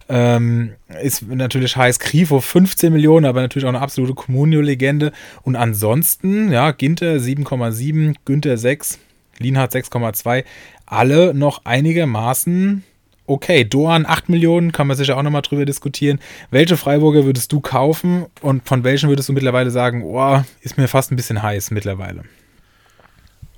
[0.09, 5.13] Ähm, ist natürlich heiß Grifo 15 Millionen, aber natürlich auch eine absolute Comunio-Legende.
[5.43, 8.99] Und ansonsten, ja, Ginter 7,7, Günther 6,
[9.39, 10.45] Lienhardt 6,2,
[10.87, 12.85] alle noch einigermaßen
[13.27, 13.65] okay.
[13.65, 16.21] Doan 8 Millionen, kann man sicher auch nochmal drüber diskutieren.
[16.51, 20.89] Welche Freiburger würdest du kaufen und von welchen würdest du mittlerweile sagen, oh, ist mir
[20.89, 22.25] fast ein bisschen heiß mittlerweile?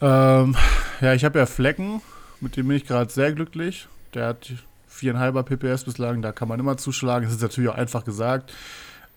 [0.01, 0.55] Ähm,
[1.01, 2.01] ja, ich habe ja Flecken
[2.41, 3.89] mit dem bin ich gerade sehr glücklich.
[4.15, 4.53] Der hat
[4.97, 7.25] viereinhalber PPS bislang, da kann man immer zuschlagen.
[7.25, 8.53] Das ist natürlich auch einfach gesagt.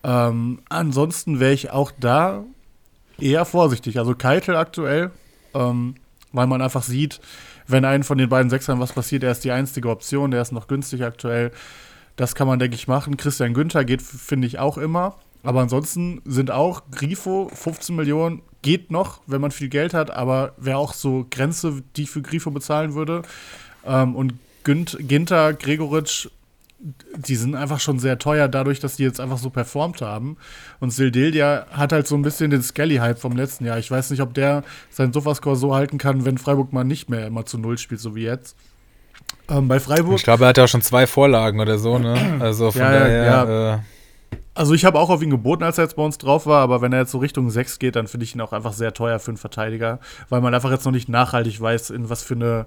[0.02, 2.44] Ähm, ansonsten wäre ich auch da
[3.18, 3.98] eher vorsichtig.
[3.98, 5.10] Also Keitel aktuell,
[5.54, 5.94] ähm,
[6.32, 7.20] weil man einfach sieht,
[7.66, 10.52] wenn einem von den beiden Sechsern was passiert, er ist die einzige Option, der ist
[10.52, 11.52] noch günstig aktuell.
[12.16, 13.16] Das kann man, denke ich, machen.
[13.16, 15.16] Christian Günther geht, finde ich, auch immer.
[15.42, 20.52] Aber ansonsten sind auch Grifo 15 Millionen geht noch, wenn man viel Geld hat, aber
[20.58, 23.22] wäre auch so Grenze, die ich für Grifo bezahlen würde.
[23.86, 26.28] Ähm, und Ginter, Gregoritsch,
[27.14, 30.36] die sind einfach schon sehr teuer, dadurch, dass die jetzt einfach so performt haben.
[30.80, 33.78] Und Sildelia hat halt so ein bisschen den Skelly-Hype vom letzten Jahr.
[33.78, 37.26] Ich weiß nicht, ob der seinen Sofascore so halten kann, wenn Freiburg mal nicht mehr
[37.26, 38.56] immer zu Null spielt, so wie jetzt.
[39.48, 40.16] Ähm, bei Freiburg.
[40.16, 42.38] Ich glaube, er hat ja auch schon zwei Vorlagen oder so, ne?
[42.40, 43.24] Also von Ja, daher.
[43.24, 43.74] ja.
[43.74, 43.78] Äh,
[44.54, 46.80] Also ich habe auch auf ihn geboten, als er jetzt bei uns drauf war, aber
[46.80, 49.18] wenn er jetzt so Richtung 6 geht, dann finde ich ihn auch einfach sehr teuer
[49.18, 52.66] für einen Verteidiger, weil man einfach jetzt noch nicht nachhaltig weiß, in was für eine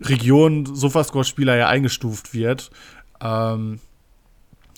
[0.00, 2.70] Region Sofascore-Spieler ja eingestuft wird.
[3.20, 3.80] Ähm,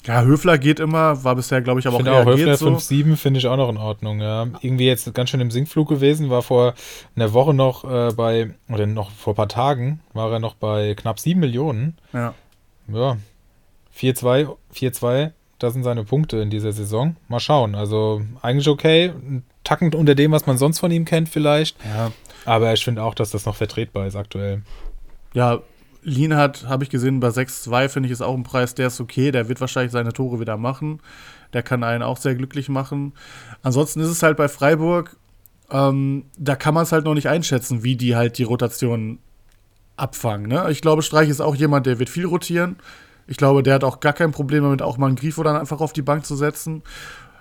[0.05, 2.69] ja, Höfler geht immer, war bisher, glaube ich, aber Ich auch auch Höfler geht so.
[2.75, 4.49] 5-7 finde ich auch noch in Ordnung, ja.
[4.61, 6.75] Irgendwie jetzt ganz schön im Sinkflug gewesen, war vor
[7.15, 10.95] einer Woche noch äh, bei, oder noch vor ein paar Tagen, war er noch bei
[10.95, 11.97] knapp 7 Millionen.
[12.13, 12.35] Ja.
[12.93, 13.17] Ja.
[13.97, 17.15] 4-2, 4-2, das sind seine Punkte in dieser Saison.
[17.29, 17.77] Mal schauen.
[17.77, 19.11] Also eigentlich okay.
[19.11, 21.77] Ein Tacken unter dem, was man sonst von ihm kennt, vielleicht.
[21.85, 22.11] ja.
[22.45, 24.63] Aber ich finde auch, dass das noch vertretbar ist aktuell.
[25.35, 25.61] Ja,
[26.03, 29.01] Lean hat, habe ich gesehen, bei 6-2 finde ich ist auch ein Preis, der ist
[29.01, 29.31] okay.
[29.31, 31.01] Der wird wahrscheinlich seine Tore wieder machen.
[31.53, 33.13] Der kann einen auch sehr glücklich machen.
[33.63, 35.17] Ansonsten ist es halt bei Freiburg,
[35.71, 39.19] ähm, da kann man es halt noch nicht einschätzen, wie die halt die Rotation
[39.97, 40.49] abfangen.
[40.49, 40.67] Ne?
[40.71, 42.77] Ich glaube, Streich ist auch jemand, der wird viel rotieren.
[43.27, 45.81] Ich glaube, der hat auch gar kein Problem damit, auch mal einen Grifo dann einfach
[45.81, 46.83] auf die Bank zu setzen.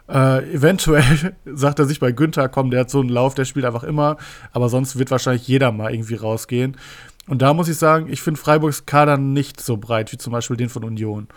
[0.07, 3.65] Äh, eventuell sagt er sich bei Günther, komm, der hat so einen Lauf, der spielt
[3.65, 4.17] einfach immer.
[4.51, 6.77] Aber sonst wird wahrscheinlich jeder mal irgendwie rausgehen.
[7.31, 10.57] Und da muss ich sagen, ich finde Freiburgs Kader nicht so breit wie zum Beispiel
[10.57, 11.29] den von Union.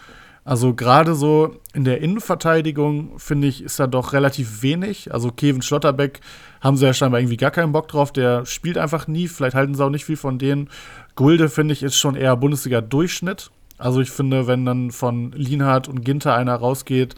[0.45, 5.15] Also gerade so in der Innenverteidigung, finde ich, ist da doch relativ wenig.
[5.15, 6.19] Also Kevin Schlotterbeck
[6.61, 8.13] haben sie ja scheinbar irgendwie gar keinen Bock drauf.
[8.13, 9.29] Der spielt einfach nie.
[9.29, 10.69] Vielleicht halten sie auch nicht viel von denen.
[11.15, 13.53] Gulde, finde ich, ist schon eher Bundesliga-Durchschnitt.
[13.79, 17.15] Also ich finde, wenn dann von Lienhardt und Ginter einer rausgeht,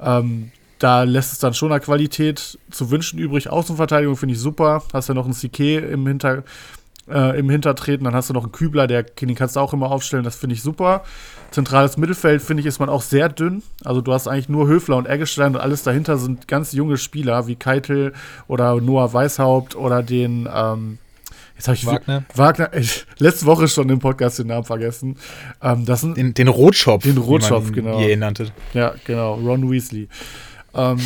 [0.00, 0.50] ähm,
[0.80, 3.50] da lässt es dann schon eine Qualität zu wünschen übrig.
[3.50, 4.82] Außenverteidigung finde ich super.
[4.92, 6.42] Hast ja noch einen CK im, Hinter,
[7.08, 9.90] äh, im Hintertreten, dann hast du noch einen Kübler, der, den kannst du auch immer
[9.90, 11.04] aufstellen, das finde ich super.
[11.50, 13.62] Zentrales Mittelfeld, finde ich, ist man auch sehr dünn.
[13.84, 17.46] Also du hast eigentlich nur Höfler und Eggestein und alles dahinter sind ganz junge Spieler
[17.46, 18.12] wie Keitel
[18.48, 20.98] oder Noah Weishaupt oder den, ähm,
[21.56, 22.24] jetzt habe ich Wagner?
[22.34, 25.16] Wagner, ich, letzte Woche schon im Podcast den Namen vergessen.
[25.62, 27.04] Ähm, das sind Den, den Rotschopf.
[27.04, 28.00] Den Rotschopf, ihn genau.
[28.00, 28.48] Je nannte.
[28.74, 30.08] ja, genau, Ron Weasley.
[30.76, 30.98] Ähm,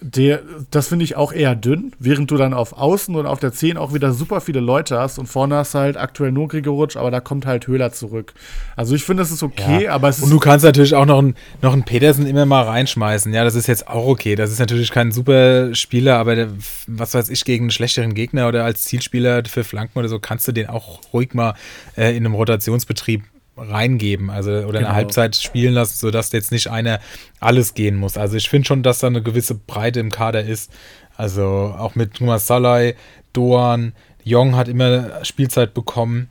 [0.00, 3.52] der, das finde ich auch eher dünn, während du dann auf Außen und auf der
[3.52, 6.96] 10 auch wieder super viele Leute hast und vorne hast du halt aktuell nur Grigorutsch,
[6.96, 8.34] aber da kommt halt Höhler zurück.
[8.76, 9.92] Also ich finde, das ist okay, Ja.
[9.92, 12.62] aber es Und ist du kannst natürlich auch noch einen, noch einen Petersen immer mal
[12.62, 13.32] reinschmeißen.
[13.34, 14.34] Ja, das ist jetzt auch okay.
[14.34, 16.48] Das ist natürlich kein super Spieler, aber der,
[16.86, 20.48] was weiß ich, gegen einen schlechteren Gegner oder als Zielspieler für Flanken oder so, kannst
[20.48, 21.54] du den auch ruhig mal
[21.96, 23.22] äh, in einem Rotationsbetrieb
[23.58, 24.88] reingeben, also oder Genau.
[24.88, 27.00] eine Halbzeit spielen lassen, sodass jetzt nicht einer
[27.40, 28.16] alles gehen muss.
[28.16, 30.70] Also ich finde schon, dass da eine gewisse Breite im Kader ist.
[31.16, 32.94] Also auch mit Thomas Salai,
[33.32, 33.92] Doan,
[34.24, 36.28] Jong hat immer Spielzeit bekommen.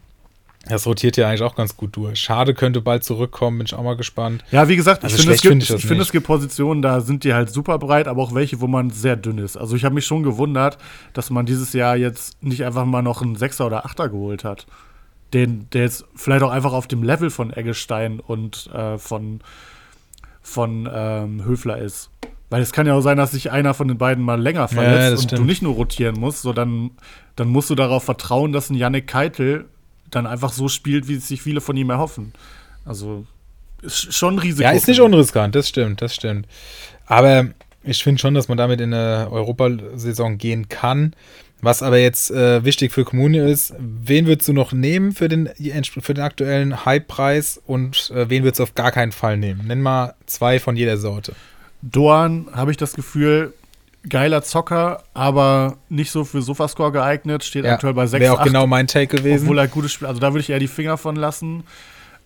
[0.69, 2.19] Das rotiert ja eigentlich auch ganz gut durch.
[2.19, 4.43] Schade könnte bald zurückkommen, bin ich auch mal gespannt.
[4.51, 6.82] Ja, wie gesagt, Also ich finde, es gibt, finde ich ich finde, es gibt Positionen,
[6.82, 9.55] da sind die halt super breit, aber auch welche, wo man sehr dünn ist.
[9.55, 10.78] Also ich habe mich schon gewundert,
[11.13, 14.67] dass man dieses Jahr jetzt nicht einfach mal noch einen Sechser oder Achter geholt hat.
[15.34, 19.41] Den, der jetzt vielleicht auch einfach auf dem Level von Eggestein und äh, von,
[20.41, 22.09] von ähm, Höfler ist.
[22.49, 25.13] Weil es kann ja auch sein, dass sich einer von den beiden mal länger verletzt
[25.13, 25.47] das und du stimmt.
[25.47, 26.91] nicht nur rotieren musst, so dann,
[27.43, 29.65] musst du darauf vertrauen, dass ein Yannick Keitel
[30.09, 32.32] dann einfach so spielt, wie sich viele von ihm erhoffen.
[32.86, 33.25] Also
[33.82, 34.63] ist schon ein Risiko.
[34.63, 36.47] Ja, ist nicht unriskant, das stimmt, das stimmt.
[37.05, 37.47] Aber
[37.84, 41.13] ich finde schon, dass man damit in eine Europasaison gehen kann.
[41.62, 45.49] Was aber jetzt äh, wichtig für Kommune ist, wen würdest du noch nehmen für den,
[46.01, 49.66] für den aktuellen Hype-Preis und äh, wen würdest du auf gar keinen Fall nehmen?
[49.66, 51.34] Nenn mal zwei von jeder Sorte.
[51.82, 53.53] Doan habe ich das Gefühl,
[54.08, 57.43] geiler Zocker, aber nicht so für Sofascore geeignet.
[57.43, 59.45] Steht aktuell bei 6, Wäre auch 8, genau mein Take gewesen.
[59.45, 61.64] obwohl er gutes Spiel, also da würde ich eher die Finger von lassen.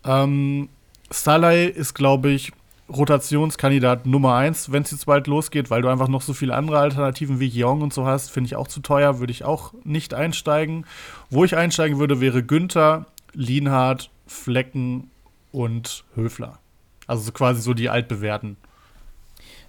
[0.06, 0.70] Ähm,
[1.10, 2.52] Salai ist, glaube ich,
[2.92, 6.80] Rotationskandidat Nummer 1, wenn es jetzt bald losgeht, weil du einfach noch so viele andere
[6.80, 10.14] Alternativen wie Young und so hast, finde ich auch zu teuer, würde ich auch nicht
[10.14, 10.86] einsteigen.
[11.30, 15.10] Wo ich einsteigen würde, wäre Günther, Lienhardt, Flecken
[15.52, 16.60] und Höfler.
[17.08, 18.58] Also so quasi so die altbewährten.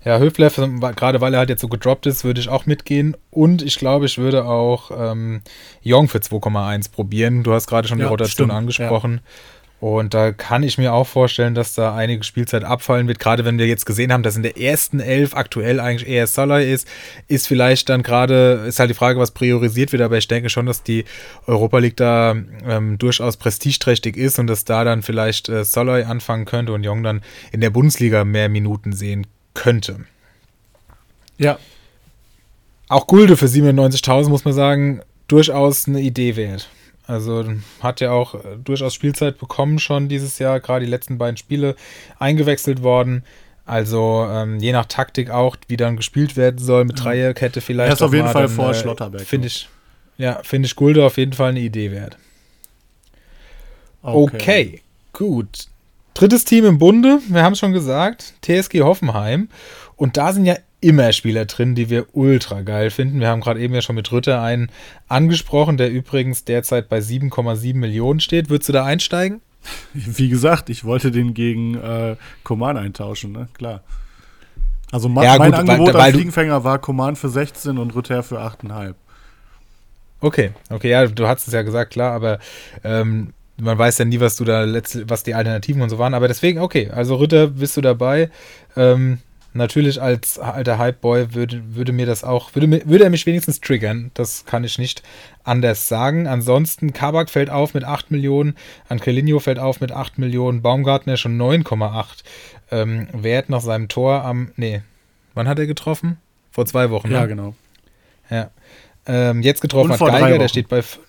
[0.05, 3.16] Ja, Höfler, gerade weil er halt jetzt so gedroppt ist, würde ich auch mitgehen.
[3.31, 5.43] Und ich glaube, ich würde auch ähm,
[5.85, 7.45] Young für 2,1 probieren.
[7.45, 9.20] Du hast gerade schon die Ja, Rotation stimmt, angesprochen.
[9.83, 13.18] Und da kann ich mir auch vorstellen, dass da einige Spielzeit abfallen wird.
[13.18, 16.61] Gerade wenn wir jetzt gesehen haben, dass in der ersten Elf aktuell eigentlich eher Salah
[16.61, 16.87] ist,
[17.26, 20.03] ist vielleicht dann gerade, ist halt die Frage, was priorisiert wird.
[20.03, 21.05] Aber ich denke schon, dass die
[21.49, 26.45] Europa League da ähm, durchaus prestigeträchtig ist und dass da dann vielleicht äh, Salah anfangen
[26.45, 27.20] könnte und Jong dann
[27.51, 29.97] in der Bundesliga mehr Minuten sehen könnte.
[31.39, 31.59] Ja,
[32.87, 36.68] Auch Gulde für 97.000 muss man sagen, durchaus eine Idee wert.
[37.07, 37.44] Also
[37.80, 41.76] hat ja auch äh, durchaus Spielzeit bekommen schon dieses Jahr, gerade die letzten beiden Spiele
[42.18, 43.24] eingewechselt worden.
[43.64, 47.90] Also ähm, je nach Taktik auch, wie dann gespielt werden soll, mit Dreierkette vielleicht.
[47.90, 49.68] Er ist auf jeden Fall dann, vor äh, Schlotterbeck, Finde ich,
[50.18, 52.16] ja, finde ich Gulde auf jeden Fall eine Idee wert.
[54.03, 54.82] Okay.
[55.12, 55.66] gut.
[56.14, 59.48] Drittes Team im Bunde, wir haben es schon gesagt, TSG Hoffenheim.
[59.96, 63.20] Und da sind ja immer Spieler drin, die wir ultra geil finden.
[63.20, 64.70] Wir haben gerade eben ja schon mit Rütter einen
[65.09, 68.51] angesprochen, der übrigens derzeit bei 7,7 Millionen steht.
[68.51, 69.41] Würdest du da einsteigen?
[69.95, 73.49] Wie gesagt, ich wollte den gegen äh, Coman eintauschen, ne?
[73.55, 73.83] Klar.
[74.91, 77.95] Also ma Ja, mein gut, weil- Angebot weil als Fliegenfänger war Coman für 16 und
[77.95, 78.95] Rütter für 8,5.
[80.20, 82.39] Okay, okay, ja, du hast es ja gesagt, klar, aber
[82.85, 86.14] ähm, man weiß ja nie, was du da letztlich, was die Alternativen und so waren.
[86.14, 88.30] Aber deswegen, okay, also Ritter, bist du dabei?
[88.76, 89.18] Ähm,
[89.55, 94.11] natürlich als alter Hypeboy würde, würde mir das auch, würde, würde er mich wenigstens triggern.
[94.14, 95.03] Das kann ich nicht
[95.44, 96.26] anders sagen.
[96.26, 98.57] Ansonsten, Kabak fällt auf mit 8 Millionen,
[98.88, 102.05] Angelino fällt auf mit 8 Millionen, Baumgartner schon 9,8
[102.70, 104.82] ähm, Wert nach seinem Tor am, nee,
[105.34, 106.18] wann hat er getroffen?
[106.50, 107.14] Vor zwei Wochen, ne?
[107.14, 107.55] Ja, genau.
[108.30, 108.50] Ja.
[109.07, 110.78] Ähm, jetzt getroffen Und hat Geiger, der steht bei.
[110.78, 111.00] f-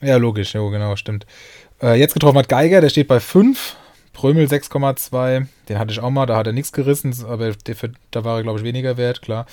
[0.00, 1.26] Ja, logisch, ja, genau, stimmt.
[1.82, 3.76] Äh, jetzt getroffen hat Geiger, der steht bei 5.
[4.18, 5.46] Prömel 6,2.
[5.68, 8.42] Den hatte ich auch mal, da hat er nichts gerissen, aber für- da war er,
[8.42, 9.46] glaube ich, weniger wert, klar.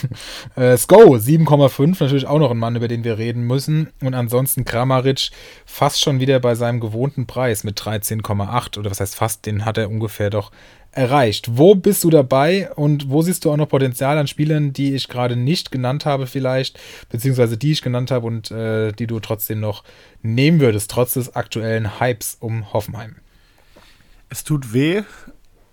[0.56, 3.88] äh, Sko 7,5, natürlich auch noch ein Mann, über den wir reden müssen.
[4.02, 5.30] Und ansonsten Kramaric
[5.64, 8.78] fast schon wieder bei seinem gewohnten Preis mit 13,8.
[8.78, 10.50] Oder was heißt fast, den hat er ungefähr doch
[10.92, 11.56] erreicht.
[11.56, 15.08] Wo bist du dabei und wo siehst du auch noch Potenzial an Spielern, die ich
[15.08, 19.60] gerade nicht genannt habe vielleicht, beziehungsweise die ich genannt habe und äh, die du trotzdem
[19.60, 19.82] noch
[20.20, 23.16] nehmen würdest, trotz des aktuellen Hypes um Hoffenheim?
[24.30, 25.02] Es tut weh,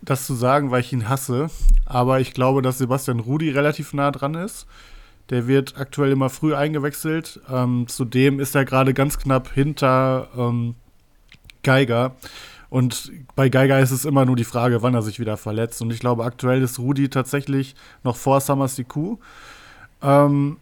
[0.02, 1.50] das zu sagen, weil ich ihn hasse.
[1.86, 4.68] Aber ich glaube, dass Sebastian Rudi relativ nah dran ist.
[5.30, 7.40] Der wird aktuell immer früh eingewechselt.
[7.50, 10.76] Ähm, zudem ist er gerade ganz knapp hinter ähm,
[11.64, 12.16] Geiger.
[12.70, 15.82] Und bei Geiger ist es immer nur die Frage, wann er sich wieder verletzt.
[15.82, 19.20] Und ich glaube, aktuell ist Rudi tatsächlich noch vor Summers Kuh.
[20.02, 20.58] Ähm,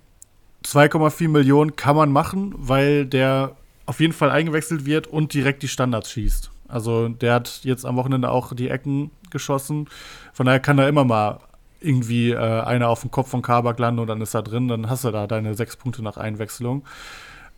[0.65, 5.67] 2,4 Millionen kann man machen, weil der auf jeden Fall eingewechselt wird und direkt die
[5.67, 6.51] Standards schießt.
[6.67, 9.87] Also der hat jetzt am Wochenende auch die Ecken geschossen.
[10.33, 11.39] Von daher kann da immer mal
[11.81, 14.67] irgendwie äh, einer auf dem Kopf von Kabak landen und dann ist er drin.
[14.67, 16.83] Dann hast du da deine sechs Punkte nach Einwechslung.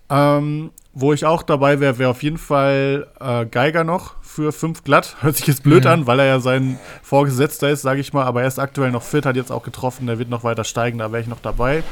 [0.10, 4.84] Ähm, wo ich auch dabei wäre, wäre auf jeden Fall äh, Geiger noch für fünf
[4.84, 5.18] glatt.
[5.22, 5.90] Hört sich jetzt blöd Mhm.
[5.92, 8.24] an, weil er ja sein Vorgesetzter ist, sage ich mal.
[8.26, 10.08] Aber er ist aktuell noch fit, hat jetzt auch getroffen.
[10.08, 11.84] Der wird noch weiter steigen, da wäre ich noch dabei.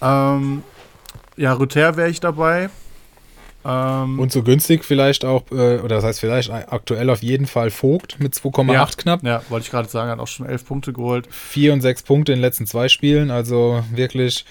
[0.00, 0.62] Ähm,
[1.36, 2.70] ja, Ruther wäre ich dabei.
[3.64, 7.70] Ähm, Und so günstig vielleicht auch, äh, oder das heißt vielleicht aktuell auf jeden Fall
[7.70, 9.22] Vogt mit 2,8 ja, knapp.
[9.22, 11.28] Ja, wollte ich gerade sagen, hat auch schon elf Punkte geholt.
[11.30, 14.44] Vier und sechs Punkte in den letzten zwei Spielen, also wirklich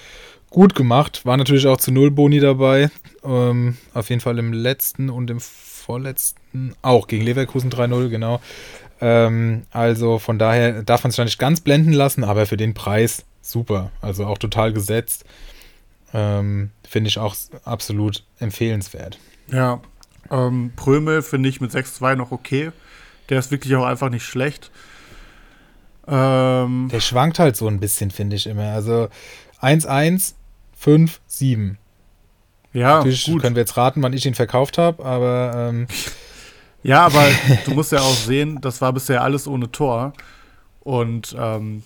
[0.49, 1.25] gut gemacht.
[1.25, 2.89] War natürlich auch zu null Boni dabei.
[3.23, 8.39] Ähm, auf jeden Fall im letzten und im vorletzten auch gegen Leverkusen 3-0, genau.
[9.01, 13.25] Ähm, also von daher darf man da nicht ganz blenden lassen, aber für den Preis
[13.41, 13.91] super.
[14.01, 15.25] Also auch total gesetzt.
[16.13, 19.17] Ähm, Finde ich auch absolut empfehlenswert.
[19.51, 19.81] Ja,
[20.29, 22.71] ähm, Prömel finde ich mit 6-2 noch okay.
[23.29, 24.71] Der ist wirklich auch einfach nicht schlecht.
[26.07, 28.71] Ähm, Der schwankt halt so ein bisschen, finde ich immer.
[28.73, 29.09] Also
[29.61, 30.33] 1-1,
[30.77, 31.77] 5, 7.
[32.73, 33.41] ja, Natürlich gut.
[33.41, 35.87] können wir jetzt raten, wann ich ihn verkauft habe, aber ähm,
[36.83, 37.23] Ja, aber
[37.65, 40.13] du musst ja auch sehen, das war bisher alles ohne Tor.
[40.79, 41.83] Und ähm,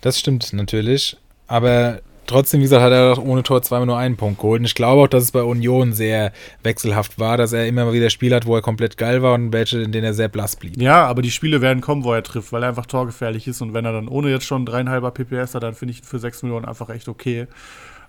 [0.00, 1.16] das stimmt natürlich.
[1.48, 4.60] Aber trotzdem, wie gesagt, hat er doch ohne Tor zweimal nur einen Punkt geholt.
[4.60, 7.92] Und ich glaube auch, dass es bei Union sehr wechselhaft war, dass er immer mal
[7.92, 10.56] wieder Spiele hat, wo er komplett geil war und welche, in denen er sehr blass
[10.56, 10.80] blieb.
[10.80, 13.60] ja, aber die Spiele werden kommen, wo er trifft, weil er einfach torgefährlich ist.
[13.60, 16.18] Und wenn er dann ohne jetzt schon dreieinhalber PPS hat, dann finde ich ihn für
[16.18, 17.46] 6 Millionen einfach echt okay.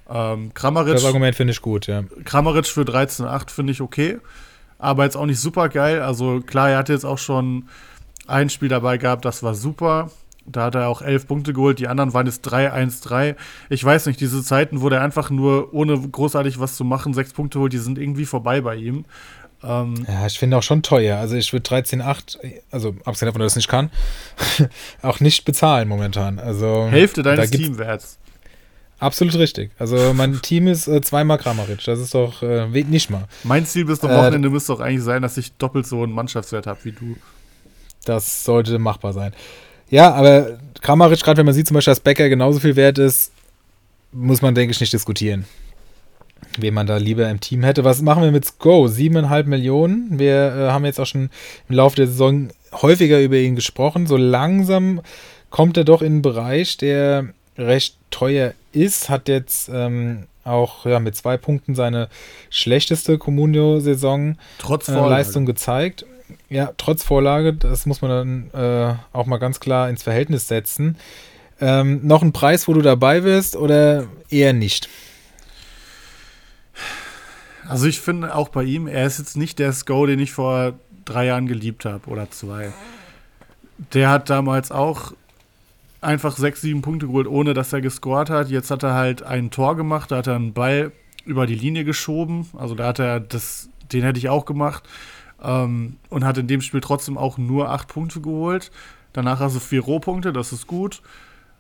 [0.10, 2.04] Ähm, Kramaric, Das Argument finde ich gut, ja.
[2.26, 4.18] Kramaric für 13,8 finde ich okay.
[4.78, 6.02] Aber jetzt auch nicht super geil.
[6.02, 7.70] Also klar, er hatte jetzt auch schon
[8.28, 10.10] ein Spiel dabei gehabt, das war super.
[10.52, 11.80] Da hat er auch elf Punkte geholt.
[11.80, 13.36] Die anderen waren jetzt 3-1-3.
[13.70, 17.34] Ich weiß nicht, diese Zeiten, wo der einfach nur ohne großartig was zu machen sechs
[17.34, 19.06] Punkte holt, die sind irgendwie vorbei bei ihm.
[19.64, 21.18] Ähm, Ja, ich finde auch schon teuer.
[21.18, 22.38] Also ich würde 13,8,
[22.72, 23.90] also abgesehen davon, dass ich es nicht kann,
[25.02, 26.40] auch nicht bezahlen momentan.
[26.40, 28.18] Also Hälfte deines Teamwerts.
[29.00, 29.72] Absolut richtig.
[29.80, 31.84] Also mein Team ist äh, zweimal Kramaric.
[31.86, 33.26] Das ist doch äh, nicht mal.
[33.44, 36.12] Mein Ziel bis zum Äh, Wochenende müsste doch eigentlich sein, dass ich doppelt so einen
[36.14, 37.18] Mannschaftswert habe wie du.
[38.06, 39.34] Das sollte machbar sein.
[39.92, 43.32] Ja, aber Kramaric, gerade wenn man sieht zum Beispiel, dass Becker genauso viel wert ist,
[44.12, 45.46] muss man, denke ich, nicht diskutieren.
[46.58, 47.84] Wen man da lieber im Team hätte.
[47.84, 48.88] Was machen wir mit Sko?
[48.88, 50.18] Siebeneinhalb Millionen.
[50.18, 51.30] Wir äh, haben jetzt auch schon
[51.70, 54.08] im Laufe der Saison häufiger über ihn gesprochen.
[54.08, 55.02] So langsam
[55.50, 57.28] kommt er doch in einen Bereich, der
[57.58, 59.10] recht teuer ist.
[59.10, 62.10] Hat jetzt ähm, auch ja, mit zwei Punkten seine
[62.50, 66.06] schlechteste Comunio-Saison Trotz äh, gezeigt.
[66.50, 68.12] Ja, trotz Vorlage, das muss man
[68.52, 70.98] dann äh, auch mal ganz klar ins Verhältnis setzen.
[71.60, 74.90] Ähm, noch ein Preis, wo du dabei wirst oder eher nicht?
[77.68, 80.74] Also ich finde auch bei ihm, er ist jetzt nicht der Sko, den ich vor
[81.06, 82.74] drei Jahren geliebt habe oder zwei.
[83.94, 85.14] Der hat damals auch
[86.02, 88.50] einfach sechs, sieben Punkte geholt, ohne dass er gescored hat.
[88.50, 90.92] Jetzt hat er halt ein Tor gemacht, da hat er einen Ball
[91.26, 92.48] über die Linie geschoben.
[92.58, 94.84] Also da hat er das, den hätte ich auch gemacht.
[95.44, 98.72] Ähm, und hat in dem Spiel trotzdem auch nur acht Punkte geholt.
[99.14, 101.02] Danach also vier Rohpunkte, das ist gut.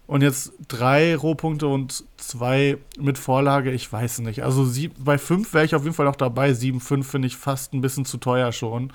[0.07, 4.43] Und jetzt drei Rohpunkte und zwei mit Vorlage, ich weiß nicht.
[4.43, 4.67] Also
[4.99, 6.53] bei fünf wäre ich auf jeden Fall noch dabei.
[6.53, 8.91] Sieben, fünf finde ich fast ein bisschen zu teuer schon.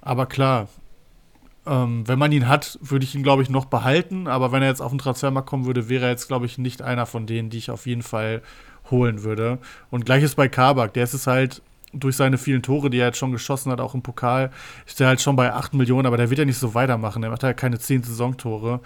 [0.00, 0.68] Aber klar,
[1.66, 4.26] ähm, wenn man ihn hat, würde ich ihn, glaube ich, noch behalten.
[4.26, 6.82] Aber wenn er jetzt auf den Transfermarkt kommen würde, wäre er jetzt, glaube ich, nicht
[6.82, 8.42] einer von denen, die ich auf jeden Fall
[8.90, 9.58] holen würde.
[9.90, 10.94] Und gleiches bei Kabak.
[10.94, 11.62] Der ist es halt
[11.92, 14.50] durch seine vielen Tore, die er jetzt schon geschossen hat, auch im Pokal,
[14.86, 17.22] ist er halt schon bei 8 Millionen, aber der wird ja nicht so weitermachen.
[17.22, 18.80] Der macht ja keine 10 Saisontore.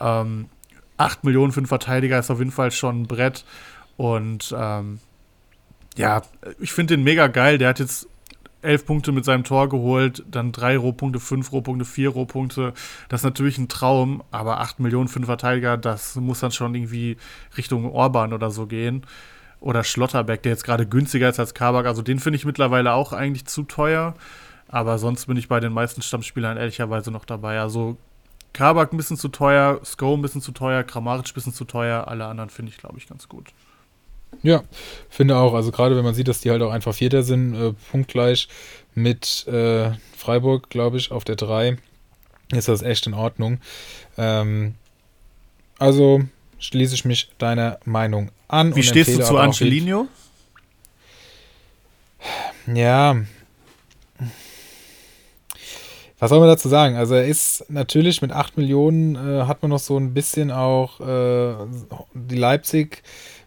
[0.00, 0.48] Ähm,
[0.96, 3.44] 8 Millionen für einen Verteidiger ist auf jeden Fall schon ein Brett.
[3.96, 4.98] Und ähm,
[5.96, 6.22] ja,
[6.58, 7.58] ich finde den mega geil.
[7.58, 8.08] Der hat jetzt
[8.62, 12.74] elf Punkte mit seinem Tor geholt, dann drei Rohpunkte, fünf Rohpunkte, vier Rohpunkte.
[13.08, 16.74] Das ist natürlich ein Traum, aber 8 Millionen für einen Verteidiger, das muss dann schon
[16.74, 17.16] irgendwie
[17.56, 19.06] Richtung Orban oder so gehen.
[19.60, 21.86] Oder Schlotterbeck, der jetzt gerade günstiger ist als Kabak.
[21.86, 24.14] Also den finde ich mittlerweile auch eigentlich zu teuer.
[24.68, 27.60] Aber sonst bin ich bei den meisten Stammspielern ehrlicherweise noch dabei.
[27.60, 27.96] Also
[28.52, 32.08] Kabak ein bisschen zu teuer, Sko ein bisschen zu teuer, Kramaric ein bisschen zu teuer.
[32.08, 33.48] Alle anderen finde ich, glaube ich, ganz gut.
[34.42, 34.62] Ja,
[35.08, 35.54] finde auch.
[35.54, 38.48] Also gerade wenn man sieht, dass die halt auch einfach Vierter sind, äh, punktgleich
[38.94, 41.76] mit äh, Freiburg, glaube ich, auf der 3,
[42.52, 43.60] ist das echt in Ordnung.
[44.16, 44.74] Ähm,
[45.78, 46.22] also
[46.58, 48.74] schließe ich mich deiner Meinung an.
[48.76, 50.08] Wie stehst du zu Angelino?
[52.66, 53.16] Ja.
[56.18, 56.96] Was soll man dazu sagen?
[56.96, 61.00] Also er ist natürlich mit 8 Millionen äh, hat man noch so ein bisschen auch
[61.00, 61.54] äh,
[62.12, 63.02] die Leipzig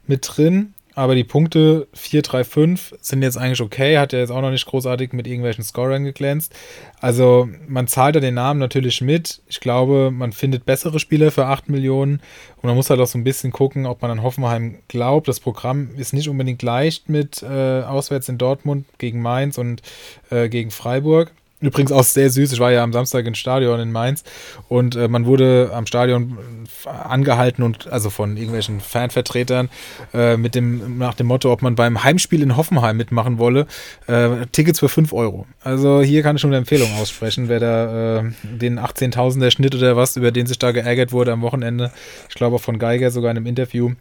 [0.07, 0.73] mit drin.
[0.95, 3.97] Aber die Punkte 4, 3, 5 sind jetzt eigentlich okay.
[3.97, 6.53] Hat ja jetzt auch noch nicht großartig mit irgendwelchen Scorern geglänzt.
[6.99, 9.41] Also man zahlt ja den Namen natürlich mit.
[9.47, 12.21] Ich glaube, man findet bessere Spieler für 8 Millionen.
[12.57, 15.27] Und man muss halt auch so ein bisschen gucken, ob man an Hoffenheim glaubt.
[15.27, 19.81] Das Programm ist nicht unbedingt leicht mit äh, auswärts in Dortmund gegen Mainz und
[20.29, 21.31] äh, gegen Freiburg.
[21.63, 22.51] Übrigens auch sehr süß.
[22.51, 24.23] Ich war ja am Samstag im Stadion in Mainz
[24.67, 26.37] und äh, man wurde am Stadion
[26.85, 29.69] angehalten und also von irgendwelchen Fanvertretern
[30.13, 33.65] äh, mit dem nach dem Motto, ob man beim Heimspiel in Hoffenheim mitmachen wolle.
[34.07, 35.47] Äh, Tickets für 5 Euro.
[35.61, 39.95] Also hier kann ich schon eine Empfehlung aussprechen, wer da äh, den 18.000er Schnitt oder
[39.95, 41.91] was, über den sich da geärgert wurde am Wochenende,
[42.27, 43.91] ich glaube auch von Geiger sogar in einem Interview,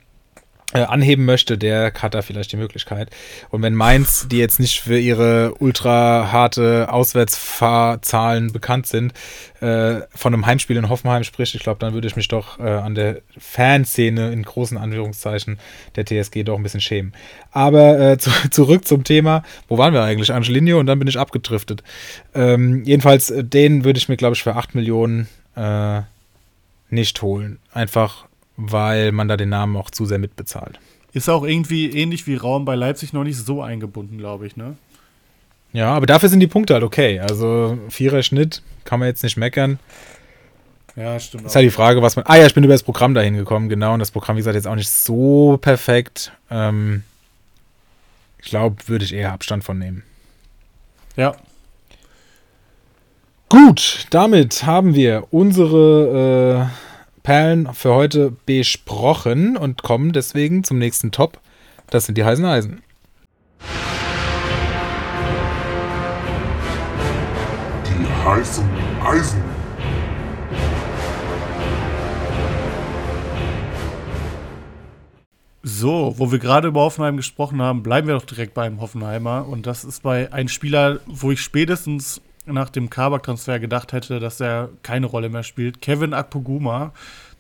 [0.81, 3.11] anheben möchte, der hat da vielleicht die Möglichkeit.
[3.51, 9.13] Und wenn Mainz, die jetzt nicht für ihre ultra harte Auswärtsfahrzahlen bekannt sind,
[9.61, 12.63] äh, von einem Heimspiel in Hoffenheim spricht, ich glaube, dann würde ich mich doch äh,
[12.63, 15.59] an der Fanszene in großen Anführungszeichen
[15.97, 17.13] der TSG doch ein bisschen schämen.
[17.51, 20.33] Aber äh, zu, zurück zum Thema, wo waren wir eigentlich?
[20.33, 21.83] Angelino und dann bin ich abgedriftet.
[22.35, 26.01] Ähm, jedenfalls, äh, den würde ich mir, glaube ich, für 8 Millionen äh,
[26.91, 27.59] nicht holen.
[27.73, 30.79] Einfach weil man da den Namen auch zu sehr mitbezahlt.
[31.13, 34.77] Ist auch irgendwie ähnlich wie Raum bei Leipzig noch nicht so eingebunden, glaube ich, ne?
[35.73, 37.21] Ja, aber dafür sind die Punkte halt okay.
[37.21, 39.79] Also vierer Schnitt kann man jetzt nicht meckern.
[40.97, 41.47] Ja, stimmt.
[41.47, 42.27] Ist halt die Frage, was man.
[42.27, 43.95] Ah ja, ich bin über das Programm dahin gekommen, genau.
[43.95, 46.33] Und das Programm, wie gesagt, jetzt auch nicht so perfekt.
[46.51, 47.03] Ähm,
[48.39, 50.03] ich glaube, würde ich eher Abstand von nehmen.
[51.17, 51.35] Ja,
[53.53, 56.92] Gut, damit haben wir unsere äh,
[57.23, 61.41] Perlen für heute besprochen und kommen deswegen zum nächsten Top.
[61.89, 62.83] Das sind die heißen Eisen.
[67.87, 68.69] Die heißen
[69.05, 69.43] Eisen.
[75.65, 79.47] So, wo wir gerade über Hoffenheim gesprochen haben, bleiben wir doch direkt beim Hoffenheimer.
[79.49, 84.41] Und das ist bei einem Spieler, wo ich spätestens nach dem Kabak-Transfer gedacht hätte, dass
[84.41, 85.81] er keine Rolle mehr spielt.
[85.81, 86.93] Kevin Akpoguma,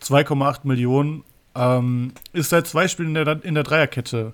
[0.03, 1.25] 2,8 Millionen,
[1.55, 4.33] ähm, ist seit zwei Spielen in der, in der Dreierkette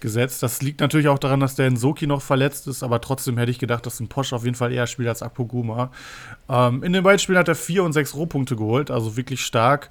[0.00, 0.42] gesetzt.
[0.42, 3.58] Das liegt natürlich auch daran, dass der Nsoki noch verletzt ist, aber trotzdem hätte ich
[3.58, 5.90] gedacht, dass ein Posch auf jeden Fall eher spielt als Akpoguma.
[6.48, 9.90] Ähm, in den beiden Spielen hat er vier und sechs Rohpunkte geholt, also wirklich stark.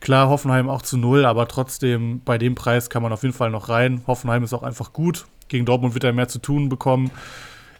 [0.00, 3.50] Klar, Hoffenheim auch zu null, aber trotzdem bei dem Preis kann man auf jeden Fall
[3.50, 4.02] noch rein.
[4.06, 5.26] Hoffenheim ist auch einfach gut.
[5.48, 7.10] Gegen Dortmund wird er mehr zu tun bekommen.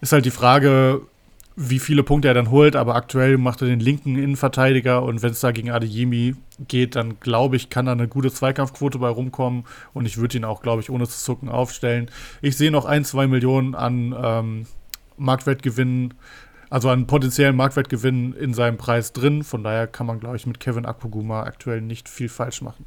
[0.00, 1.02] Ist halt die Frage,
[1.56, 5.30] wie viele Punkte er dann holt, aber aktuell macht er den linken Innenverteidiger und wenn
[5.30, 6.34] es da gegen Adeyemi
[6.66, 10.44] geht, dann glaube ich, kann da eine gute Zweikampfquote bei rumkommen und ich würde ihn
[10.44, 12.10] auch, glaube ich, ohne zu zucken aufstellen.
[12.42, 14.66] Ich sehe noch ein, zwei Millionen an ähm,
[15.16, 16.14] Marktwertgewinnen
[16.70, 19.44] also an potenziellen Marktwertgewinn in seinem Preis drin.
[19.44, 22.84] Von daher kann man, glaube ich, mit Kevin Akpoguma aktuell nicht viel falsch machen.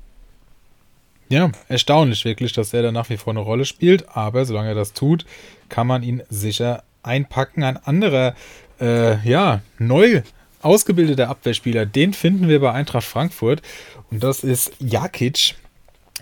[1.30, 4.10] Ja, erstaunlich wirklich, dass er da nach wie vor eine Rolle spielt.
[4.10, 5.26] Aber solange er das tut,
[5.70, 7.64] kann man ihn sicher einpacken.
[7.64, 8.36] Ein anderer,
[8.80, 10.22] äh, ja, neu
[10.62, 13.62] ausgebildeter Abwehrspieler, den finden wir bei Eintracht Frankfurt.
[14.12, 15.56] Und das ist Jakic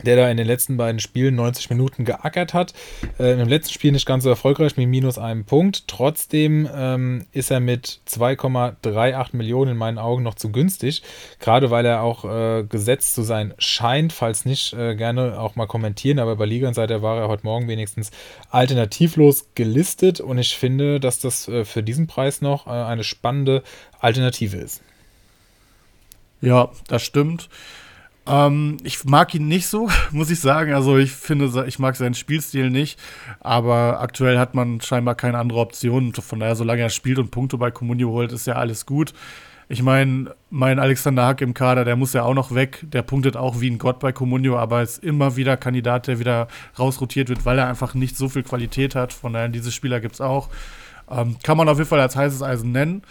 [0.04, 2.74] der da in den letzten beiden Spielen 90 Minuten geackert hat.
[3.18, 5.88] Äh, Im letzten Spiel nicht ganz so erfolgreich mit minus einem Punkt.
[5.88, 11.02] Trotzdem ähm, ist er mit 2,38 Millionen in meinen Augen noch zu günstig.
[11.40, 14.12] Gerade weil er auch äh, gesetzt zu sein scheint.
[14.12, 16.20] Falls nicht, äh, gerne auch mal kommentieren.
[16.20, 18.12] Aber bei Liga-Seite war er heute Morgen wenigstens
[18.50, 20.20] alternativlos gelistet.
[20.20, 23.64] Und ich finde, dass das äh, für diesen Preis noch äh, eine spannende
[24.00, 24.82] Alternative ist.
[26.42, 27.50] Ja, das stimmt.
[28.28, 30.74] Ähm, ich mag ihn nicht so, muss ich sagen.
[30.74, 33.00] Also ich finde, ich mag seinen Spielstil nicht.
[33.40, 36.14] Aber aktuell hat man scheinbar keine andere Option.
[36.14, 39.14] Von daher, solange er spielt und Punkte bei Comunio holt, ist ja alles gut.
[39.68, 42.84] Ich meine, mein Alexander Hack im Kader, der muss ja auch noch weg.
[42.84, 46.48] Der punktet auch wie ein Gott bei Comunio, aber ist immer wieder Kandidat, der wieder
[46.78, 49.12] rausrotiert wird, weil er einfach nicht so viel Qualität hat.
[49.12, 50.50] Von daher, diese Spieler gibt es auch.
[51.10, 53.02] Ähm, kann man auf jeden Fall als heißes Eisen nennen.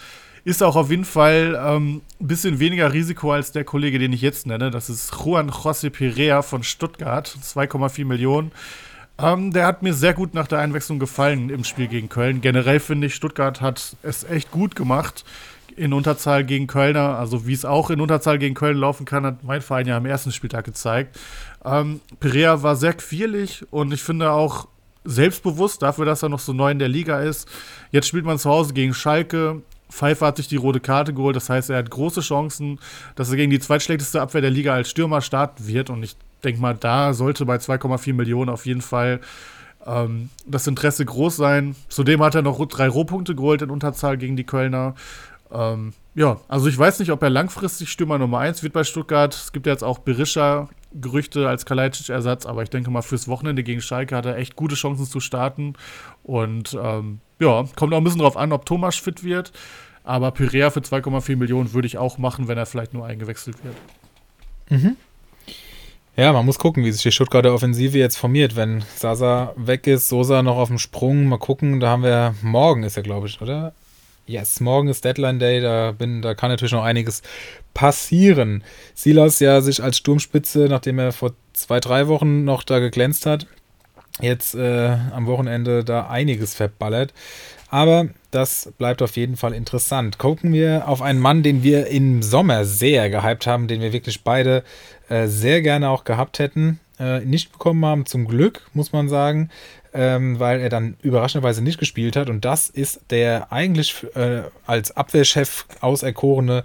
[0.44, 4.20] Ist auch auf jeden Fall ähm, ein bisschen weniger Risiko als der Kollege, den ich
[4.20, 4.70] jetzt nenne.
[4.70, 8.52] Das ist Juan José Perea von Stuttgart, 2,4 Millionen.
[9.16, 12.42] Ähm, der hat mir sehr gut nach der Einwechslung gefallen im Spiel gegen Köln.
[12.42, 15.24] Generell finde ich, Stuttgart hat es echt gut gemacht
[15.76, 17.18] in Unterzahl gegen Kölner.
[17.18, 20.04] Also wie es auch in Unterzahl gegen Köln laufen kann, hat mein Verein ja am
[20.04, 21.18] ersten Spieltag gezeigt.
[21.64, 24.68] Ähm, Perea war sehr quirlig und ich finde auch
[25.04, 27.48] selbstbewusst dafür, dass er noch so neu in der Liga ist.
[27.90, 29.62] Jetzt spielt man zu Hause gegen Schalke.
[29.90, 32.78] Pfeiffer hat sich die rote Karte geholt, das heißt, er hat große Chancen,
[33.14, 35.90] dass er gegen die zweitschlechteste Abwehr der Liga als Stürmer starten wird.
[35.90, 39.20] Und ich denke mal, da sollte bei 2,4 Millionen auf jeden Fall
[39.86, 41.76] ähm, das Interesse groß sein.
[41.88, 44.94] Zudem hat er noch drei Rohpunkte geholt in Unterzahl gegen die Kölner.
[45.52, 49.34] Ähm, ja, also ich weiß nicht, ob er langfristig Stürmer Nummer 1 wird bei Stuttgart.
[49.34, 53.62] Es gibt ja jetzt auch Berisha Gerüchte als Kalajdzic-Ersatz, aber ich denke mal, fürs Wochenende
[53.62, 55.74] gegen Schalke hat er echt gute Chancen zu starten.
[56.22, 59.52] Und ähm, ja, kommt auch ein bisschen drauf an, ob Thomas fit wird.
[60.04, 63.76] Aber Pyrea für 2,4 Millionen würde ich auch machen, wenn er vielleicht nur eingewechselt wird.
[64.68, 64.96] Mhm.
[66.16, 68.54] Ja, man muss gucken, wie sich die Stuttgarter Offensive jetzt formiert.
[68.54, 72.84] Wenn Sasa weg ist, Sosa noch auf dem Sprung, mal gucken, da haben wir, morgen
[72.84, 73.74] ist er, glaube ich, oder?
[74.26, 77.22] Yes, morgen ist Deadline Day, da, bin, da kann natürlich noch einiges
[77.74, 78.64] passieren.
[78.94, 83.46] Silas ja sich als Sturmspitze, nachdem er vor zwei, drei Wochen noch da geglänzt hat,
[84.22, 87.12] jetzt äh, am Wochenende da einiges verballert.
[87.68, 90.16] Aber das bleibt auf jeden Fall interessant.
[90.16, 94.24] Gucken wir auf einen Mann, den wir im Sommer sehr gehypt haben, den wir wirklich
[94.24, 94.64] beide
[95.10, 96.80] äh, sehr gerne auch gehabt hätten.
[96.98, 99.50] Äh, nicht bekommen haben, zum Glück, muss man sagen,
[99.94, 102.28] ähm, weil er dann überraschenderweise nicht gespielt hat.
[102.28, 106.64] Und das ist der eigentlich äh, als Abwehrchef auserkorene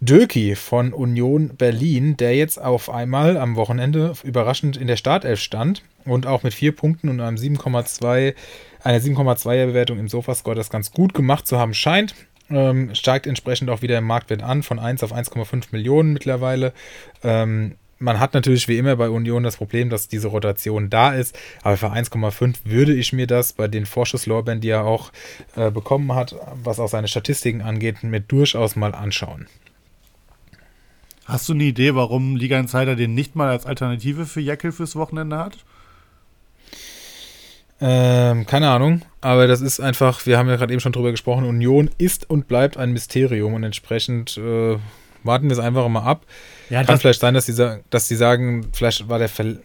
[0.00, 5.82] Döki von Union Berlin, der jetzt auf einmal am Wochenende überraschend in der Startelf stand
[6.04, 8.34] und auch mit vier Punkten und einem 7,2
[8.82, 12.14] einer 7,2er Bewertung im Sofascore das ganz gut gemacht zu haben scheint.
[12.50, 16.72] Ähm, steigt entsprechend auch wieder im Marktwert an, von 1 auf 1,5 Millionen mittlerweile.
[17.22, 21.38] Ähm, man hat natürlich wie immer bei Union das Problem, dass diese Rotation da ist,
[21.62, 25.12] aber für 1,5 würde ich mir das bei den Vorschusslorbeeren, die er auch
[25.56, 29.46] äh, bekommen hat, was auch seine Statistiken angeht, mir durchaus mal anschauen.
[31.24, 34.96] Hast du eine Idee, warum Liga Insider den nicht mal als Alternative für Jackel fürs
[34.96, 35.58] Wochenende hat?
[37.80, 41.44] Ähm, keine Ahnung, aber das ist einfach, wir haben ja gerade eben schon drüber gesprochen,
[41.44, 44.78] Union ist und bleibt ein Mysterium und entsprechend äh,
[45.24, 46.24] warten wir es einfach mal ab.
[46.70, 47.54] Ja, Kann vielleicht sein, dass die,
[47.90, 49.56] dass die sagen, vielleicht war der, Ver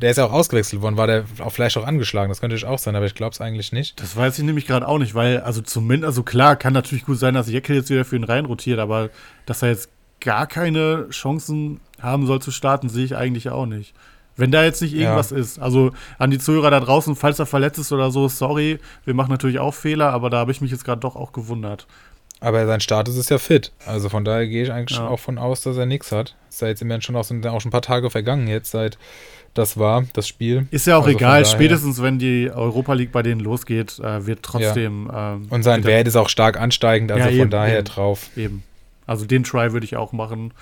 [0.00, 2.78] der ist ja auch ausgewechselt worden, war der auch vielleicht auch angeschlagen, das könnte auch
[2.78, 4.00] sein, aber ich glaube es eigentlich nicht.
[4.00, 7.18] Das weiß ich nämlich gerade auch nicht, weil, also zumindest, also klar, kann natürlich gut
[7.18, 9.10] sein, dass Jeckel jetzt wieder für ihn reinrotiert, aber
[9.44, 13.94] dass er jetzt gar keine Chancen haben soll zu starten, sehe ich eigentlich auch nicht.
[14.36, 15.36] Wenn da jetzt nicht irgendwas ja.
[15.36, 15.58] ist.
[15.58, 19.30] Also an die Zuhörer da draußen, falls er verletzt ist oder so, sorry, wir machen
[19.30, 21.86] natürlich auch Fehler, aber da habe ich mich jetzt gerade doch auch gewundert.
[22.44, 23.72] Aber sein Status ist ja fit.
[23.86, 25.08] Also von daher gehe ich eigentlich ja.
[25.08, 26.34] auch von aus, dass er nichts hat.
[26.50, 28.98] Ist ja jetzt immerhin schon auch, sind auch schon ein paar Tage vergangen jetzt, seit
[29.54, 30.66] das war, das Spiel.
[30.70, 34.42] Ist ja auch also egal, spätestens wenn die Europa League bei denen losgeht, äh, wird
[34.42, 35.08] trotzdem.
[35.10, 35.34] Ja.
[35.34, 38.28] Ähm, Und sein Wert ist auch stark ansteigend, also ja, von eben, daher eben, drauf.
[38.36, 38.62] Eben.
[39.06, 40.52] Also den Try würde ich auch machen.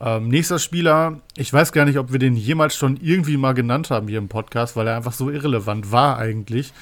[0.00, 3.90] Ähm, nächster Spieler, ich weiß gar nicht, ob wir den jemals schon irgendwie mal genannt
[3.90, 6.72] haben hier im Podcast, weil er einfach so irrelevant war eigentlich.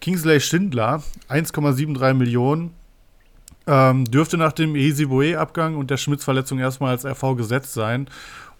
[0.00, 2.72] Kingsley Schindler, 1,73 Millionen.
[3.66, 8.08] Ähm, dürfte nach dem Ehesiboe-Abgang und der Schmitz-Verletzung erstmal als RV gesetzt sein.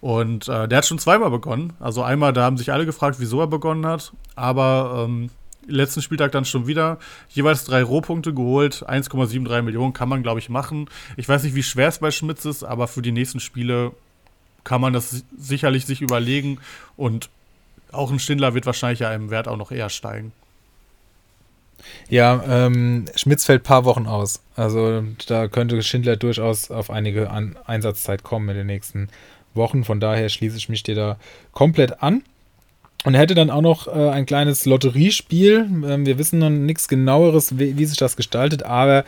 [0.01, 1.73] Und äh, der hat schon zweimal begonnen.
[1.81, 4.13] Also einmal, da haben sich alle gefragt, wieso er begonnen hat.
[4.35, 5.31] Aber ähm,
[5.67, 6.99] letzten Spieltag dann schon wieder
[7.29, 8.85] jeweils drei Rohpunkte geholt.
[8.87, 10.89] 1,73 Millionen kann man, glaube ich, machen.
[11.17, 13.93] Ich weiß nicht, wie schwer es bei Schmitz ist, aber für die nächsten Spiele
[14.63, 16.59] kann man das sicherlich sich überlegen.
[16.97, 17.31] Und
[17.93, 20.33] auch ein Schindler wird wahrscheinlich ja im Wert auch noch eher steigen.
[22.09, 24.41] Ja, ähm, Schmitz fällt ein paar Wochen aus.
[24.57, 29.09] Also da könnte Schindler durchaus auf einige An Einsatzzeit kommen in den nächsten
[29.55, 29.85] Wochen.
[29.85, 31.19] Von daher schließe ich mich dir da
[31.53, 32.23] komplett an.
[33.05, 35.69] Und er hätte dann auch noch äh, ein kleines Lotteriespiel.
[35.87, 39.05] Ähm, wir wissen noch nichts genaueres, wie, wie sich das gestaltet, aber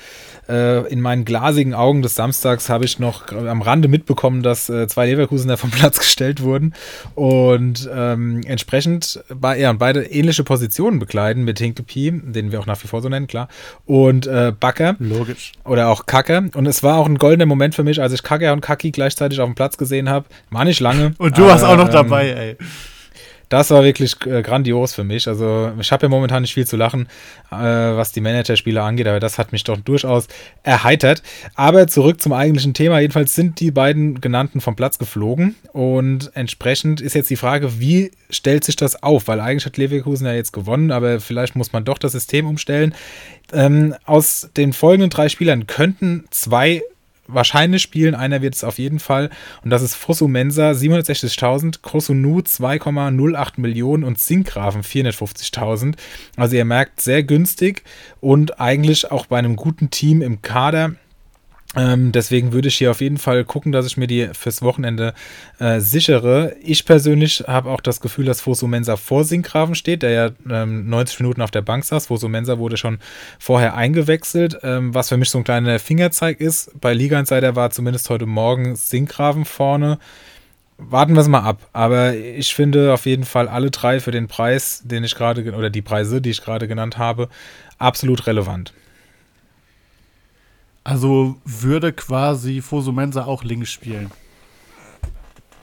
[0.49, 4.87] äh, in meinen glasigen Augen des Samstags habe ich noch am Rande mitbekommen, dass äh,
[4.87, 6.75] zwei Leverkusener vom Platz gestellt wurden
[7.15, 12.83] und ähm, entsprechend bei, ja, beide ähnliche Positionen bekleiden mit Hinkepie, den wir auch nach
[12.83, 13.49] wie vor so nennen, klar,
[13.87, 14.97] und äh, Backer.
[14.99, 15.53] Logisch.
[15.65, 16.45] Oder auch Kacker.
[16.55, 19.41] Und es war auch ein goldener Moment für mich, als ich Kacker und Kaki gleichzeitig
[19.41, 20.27] auf dem Platz gesehen habe.
[20.51, 21.15] War nicht lange.
[21.19, 22.57] Und du aber, warst auch noch ähm, dabei, ey
[23.49, 25.29] das war wirklich äh, grandios für mich.
[25.29, 27.09] Also ich habe ja momentan nicht viel zu lachen,
[27.51, 30.27] äh, was die Managerspiele angeht, aber das hat mich doch durchaus
[30.63, 31.23] erheitert.
[31.55, 32.99] Aber zurück zum eigentlichen Thema.
[33.01, 38.11] Jedenfalls sind die beiden genannten vom Platz geflogen und entsprechend ist jetzt die Frage, wie
[38.31, 39.29] stellt sich das auf?
[39.29, 42.95] Weil eigentlich hat Leverkusen ja jetzt gewonnen, aber vielleicht muss man doch das System umstellen.
[43.53, 46.83] Ähm, aus den folgenden drei Spielern könnten zwei
[47.29, 48.15] wahrscheinlich spielen.
[48.15, 49.31] Einer wird es auf jeden Fall.
[49.63, 55.95] Und das ist Fosu Mensa 760.000, Krosunu 2,08 Millionen und Sinkgrafen 450.000.
[56.37, 57.83] Also ihr merkt, sehr günstig
[58.21, 60.95] und eigentlich auch bei einem guten Team im Kader
[61.77, 65.13] ähm, deswegen würde ich hier auf jeden Fall gucken, dass ich mir die fürs Wochenende
[65.59, 66.57] äh, sichere.
[66.63, 70.89] Ich persönlich habe auch das Gefühl, dass Fosu Mensa vor Sinkgraven steht, der ja ähm,
[70.89, 72.07] 90 Minuten auf der Bank saß.
[72.07, 72.99] Fosu Mensa wurde schon
[73.39, 76.71] vorher eingewechselt, ähm, was für mich so ein kleiner Fingerzeig ist.
[76.81, 79.99] Bei Liga Insider war zumindest heute Morgen Sinkgraven vorne.
[80.79, 81.69] Warten wir es mal ab.
[81.75, 85.71] Aber ich finde auf jeden Fall alle drei für den Preis, den ich gerade, oder
[85.71, 87.29] die Preise, die ich gerade genannt habe,
[87.79, 88.73] absolut relevant.
[90.87, 94.09] Also würde quasi Fosumensa auch links spielen.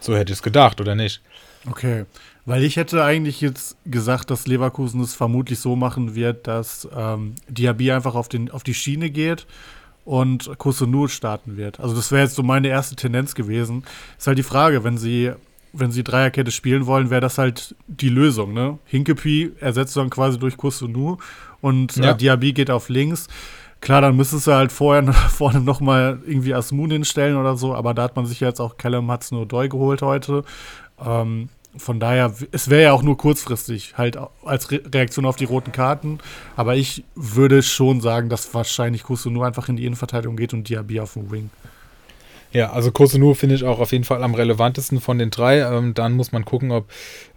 [0.01, 1.21] So hätte ich es gedacht, oder nicht?
[1.65, 2.03] Okay.
[2.45, 7.35] Weil ich hätte eigentlich jetzt gesagt, dass Leverkusen es vermutlich so machen wird, dass ähm,
[7.47, 9.47] Diaby einfach auf, den, auf die Schiene geht
[10.03, 11.79] und Kusunu starten wird.
[11.79, 13.85] Also das wäre jetzt so meine erste Tendenz gewesen.
[14.17, 15.31] Ist halt die Frage, wenn sie,
[15.71, 18.77] wenn sie Dreierkette spielen wollen, wäre das halt die Lösung, ne?
[18.83, 21.15] Hinkepi ersetzt dann quasi durch Kusunu
[21.61, 22.11] und äh, ja.
[22.11, 23.29] äh, Diaby geht auf links.
[23.83, 28.03] Klar, dann müsstest du halt vorher vorne nochmal irgendwie Asmun hinstellen oder so, aber da
[28.03, 30.45] hat man sich jetzt auch Callum Hudson O'Doy geholt heute.
[31.05, 35.43] Ähm, von daher, es wäre ja auch nur kurzfristig, halt als Re Reaktion auf die
[35.43, 36.19] roten Karten.
[36.55, 40.69] Aber ich würde schon sagen, dass wahrscheinlich Kusu nur einfach in die Innenverteidigung geht und
[40.69, 41.49] Diaby auf dem Wing.
[42.53, 45.59] Ja, also Kosunu finde ich auch auf jeden Fall am relevantesten von den drei.
[45.59, 46.87] Ähm, dann muss man gucken, ob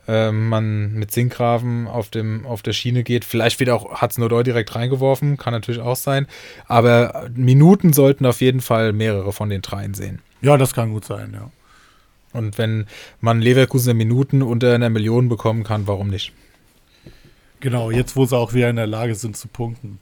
[0.08, 3.24] ähm, man mit Sinkgraven auf, dem, auf der Schiene geht.
[3.24, 6.26] Vielleicht wird auch Hudson Odoi direkt reingeworfen, kann natürlich auch sein.
[6.66, 10.20] Aber Minuten sollten auf jeden Fall mehrere von den dreien sehen.
[10.42, 11.50] Ja, das kann gut sein, ja.
[12.32, 12.86] Und wenn
[13.20, 16.32] man Leverkusen Minuten unter einer Million bekommen kann, warum nicht?
[17.60, 19.98] Genau, jetzt wo sie auch wieder in der Lage sind zu punkten.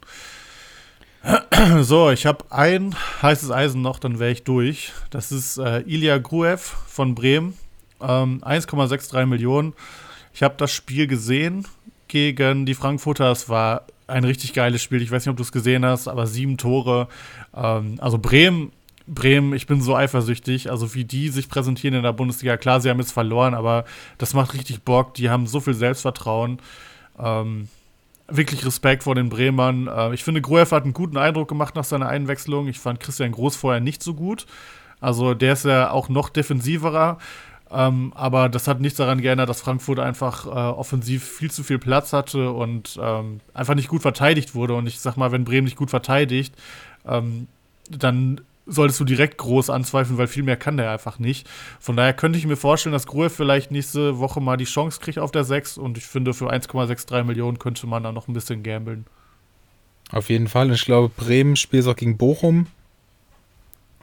[1.81, 4.91] So, ich habe ein heißes Eisen noch, dann wäre ich durch.
[5.09, 7.57] Das ist äh, Ilya Gruev von Bremen.
[8.07, 9.73] Ähm, 1,63 Millionen.
[10.33, 11.65] Ich habe das Spiel gesehen
[12.07, 13.31] gegen die Frankfurter.
[13.31, 15.01] Es war ein richtig geiles Spiel.
[15.01, 17.07] Ich weiß nicht, ob du es gesehen hast, aber sieben Tore.
[17.55, 18.71] Ähm, also Bremen,
[19.07, 20.69] Bremen, ich bin so eifersüchtig.
[20.69, 22.57] Also wie die sich präsentieren in der Bundesliga.
[22.57, 23.85] Klar, sie haben jetzt verloren, aber
[24.17, 25.13] das macht richtig Bock.
[25.15, 26.59] Die haben so viel Selbstvertrauen.
[27.17, 27.69] Ähm,
[28.27, 29.87] wirklich Respekt vor den Bremern.
[29.87, 32.67] Äh, ich finde, Gruev hat einen guten Eindruck gemacht nach seiner Einwechslung.
[32.67, 34.45] Ich fand Christian Groß vorher nicht so gut.
[34.99, 37.19] Also der ist ja auch noch defensiverer.
[37.71, 41.79] Ähm, aber das hat nichts daran geändert, dass Frankfurt einfach äh, offensiv viel zu viel
[41.79, 44.75] Platz hatte und ähm, einfach nicht gut verteidigt wurde.
[44.75, 46.55] Und ich sag mal, wenn Bremen nicht gut verteidigt,
[47.07, 47.47] ähm,
[47.89, 51.47] dann solltest du direkt groß anzweifeln, weil viel mehr kann der einfach nicht.
[51.79, 55.19] Von daher könnte ich mir vorstellen, dass Gruev vielleicht nächste Woche mal die Chance kriegt
[55.19, 58.63] auf der 6 und ich finde, für 1,63 Millionen könnte man da noch ein bisschen
[58.63, 59.05] gambeln.
[60.11, 60.71] Auf jeden Fall.
[60.71, 62.67] Ich glaube, Bremen spielt auch gegen Bochum.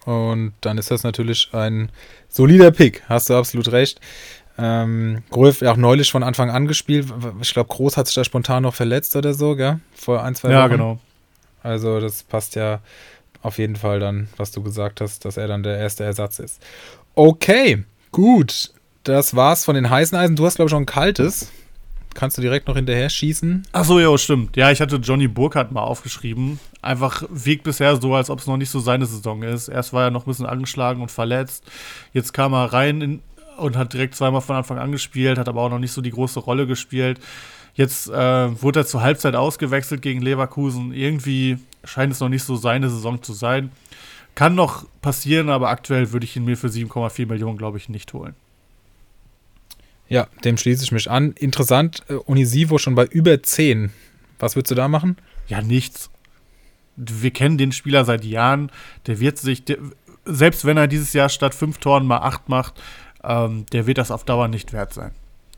[0.05, 1.91] Und dann ist das natürlich ein
[2.29, 3.03] solider Pick.
[3.09, 4.01] Hast du absolut recht.
[4.59, 7.07] Ähm, Gruev auch neulich von Anfang an gespielt.
[7.41, 9.81] Ich glaube, Groß hat sich da spontan noch verletzt oder so, gell?
[9.95, 10.55] Vor ein, zwei Wochen.
[10.55, 10.99] Ja, genau.
[11.63, 12.81] Also das passt ja
[13.43, 16.63] auf jeden Fall dann, was du gesagt hast, dass er dann der erste Ersatz ist.
[17.15, 18.73] Okay, gut.
[19.05, 20.37] Das war's von den heißen Eisen.
[20.37, 21.51] Du hast, glaube ich, schon ein kaltes.
[22.15, 23.67] Kannst du direkt noch hinterher schießen?
[23.73, 24.57] Ach so, ja, stimmt.
[24.57, 26.61] Ja, ich hatte Johnny Burkhardt mal aufgeschrieben.
[26.81, 29.69] Einfach wirkt bisher so, als ob es noch nicht so seine Saison ist.
[29.69, 31.65] Erst war er noch ein bisschen angeschlagen und verletzt.
[32.13, 33.23] Jetzt kam er rein in,
[33.57, 36.11] und hat direkt zweimal von Anfang an gespielt, hat aber auch noch nicht so die
[36.11, 37.21] große Rolle gespielt.
[37.75, 40.93] Jetzt äh, wurde er zur Halbzeit ausgewechselt gegen Leverkusen.
[40.93, 43.73] Irgendwie scheint es noch nicht so seine Saison zu sein.
[44.35, 48.13] Kann noch passieren, aber aktuell würde ich ihn mir für 7,4 Millionen, glaube ich, nicht
[48.13, 48.35] holen.
[50.13, 51.33] Ja, dem schließe ich mich an.
[51.33, 53.91] Interessant, äh, Unisivo schon bei über 10.
[54.39, 55.17] Was würdest du da machen?
[55.49, 56.11] Ja, nichts.
[56.97, 58.71] Wir kennen den Spieler seit Jahren.
[59.07, 59.79] Der wird sich, der,
[60.25, 62.81] selbst wenn er dieses Jahr statt fünf Toren mal acht macht,
[63.25, 65.13] ähm, der wird das auf Dauer nicht wert sein.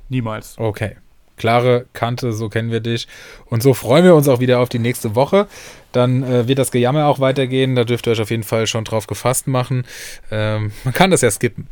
[0.09, 0.57] Niemals.
[0.59, 0.97] Okay
[1.37, 3.09] klare Kante, so kennen wir dich.
[3.47, 5.47] Und so freuen wir uns auch wieder auf die nächste Woche.
[5.93, 7.77] Dann äh, wird das Gejammer auch weitergehen.
[7.77, 9.85] Da dürft ihr euch auf jeden Fall schon drauf gefasst machen.
[10.31, 11.69] Ähm, man kann das ja skippen.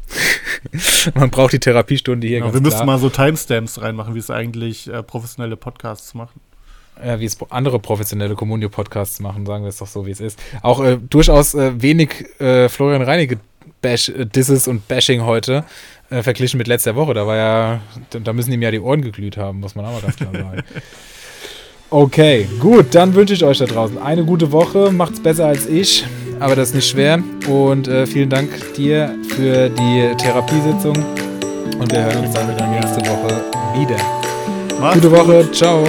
[1.15, 2.41] man braucht die Therapiestunde hier.
[2.41, 6.41] Genau, wir müssen mal so Timestamps reinmachen, wie es eigentlich äh, professionelle Podcasts machen.
[7.05, 10.39] Ja, wie es andere professionelle Communio-Podcasts machen, sagen wir es doch so, wie es ist.
[10.61, 13.39] Auch äh, durchaus äh, wenig äh, Florian Reinecke
[13.81, 15.65] Bash, äh, Disses und Bashing heute
[16.13, 17.15] äh, verglichen mit letzter Woche.
[17.15, 20.03] Da war ja, da müssen ihm ja die Ohren geglüht haben, muss man auch mal
[20.03, 20.63] ganz klar sagen.
[21.95, 24.91] Okay, gut, dann wünsche ich euch da draußen eine gute Woche.
[24.91, 26.07] Macht's besser als ich,
[26.41, 27.23] aber das ist nicht schwer.
[27.47, 30.97] Und äh, vielen Dank dir für die Therapiesitzung.
[31.79, 33.45] Und wir hören uns dann wieder nächste Woche
[33.79, 33.97] wieder.
[34.81, 35.85] Macht's gute Woche, ciao.